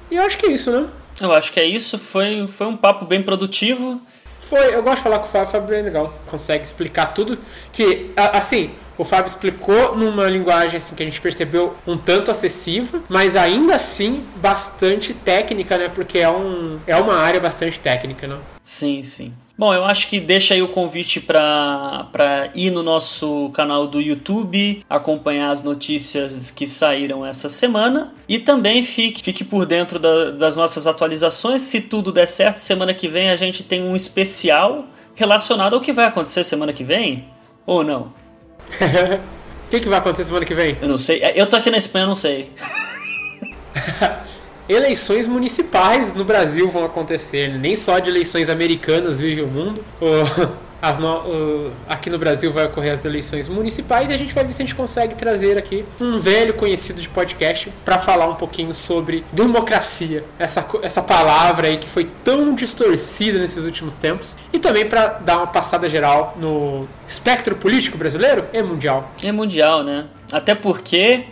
[0.08, 0.86] E eu acho que é isso, né?
[1.20, 1.98] Eu acho que é isso.
[1.98, 4.00] Foi, foi um papo bem produtivo.
[4.38, 6.14] Foi, eu gosto de falar com o Fábio, o Fábio é bem legal.
[6.26, 7.38] Consegue explicar tudo.
[7.72, 13.02] Que, assim, o Fábio explicou numa linguagem assim, que a gente percebeu um tanto acessível,
[13.08, 15.88] mas ainda assim bastante técnica, né?
[15.88, 18.36] Porque é, um, é uma área bastante técnica, né?
[18.62, 19.32] Sim, sim.
[19.56, 24.84] Bom, eu acho que deixa aí o convite para ir no nosso canal do YouTube,
[24.90, 30.56] acompanhar as notícias que saíram essa semana e também fique, fique por dentro da, das
[30.56, 31.60] nossas atualizações.
[31.60, 35.92] Se tudo der certo, semana que vem a gente tem um especial relacionado ao que
[35.92, 37.24] vai acontecer semana que vem
[37.64, 38.12] ou não.
[38.68, 40.76] O que, que vai acontecer semana que vem?
[40.80, 41.22] Eu não sei.
[41.34, 42.50] Eu tô aqui na Espanha, eu não sei.
[44.68, 47.58] eleições municipais no Brasil vão acontecer, né?
[47.58, 49.84] nem só de eleições americanas vive o mundo.
[50.92, 54.62] No, aqui no Brasil vai ocorrer as eleições municipais e a gente vai ver se
[54.62, 59.24] a gente consegue trazer aqui um velho conhecido de podcast para falar um pouquinho sobre
[59.32, 65.06] democracia, essa, essa palavra aí que foi tão distorcida nesses últimos tempos, e também para
[65.06, 69.10] dar uma passada geral no espectro político brasileiro e mundial.
[69.22, 70.06] É mundial, né?
[70.30, 71.24] Até porque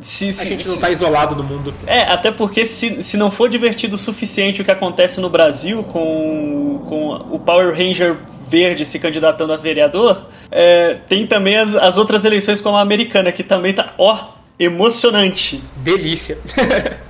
[0.00, 1.74] se, se, a gente não está isolado no mundo.
[1.86, 5.82] É, até porque se, se não for divertido o suficiente o que acontece no Brasil
[5.82, 8.16] com, com o Power Ranger
[8.48, 13.32] verde se candidatando a vereador, é, tem também as, as outras eleições como a americana,
[13.32, 14.18] que também tá, ó,
[14.58, 15.62] emocionante.
[15.76, 16.38] Delícia.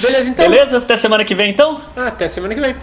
[0.00, 0.48] Beleza, então.
[0.48, 0.78] Beleza?
[0.78, 1.80] Até semana que vem, então?
[1.96, 2.74] Até semana que vem.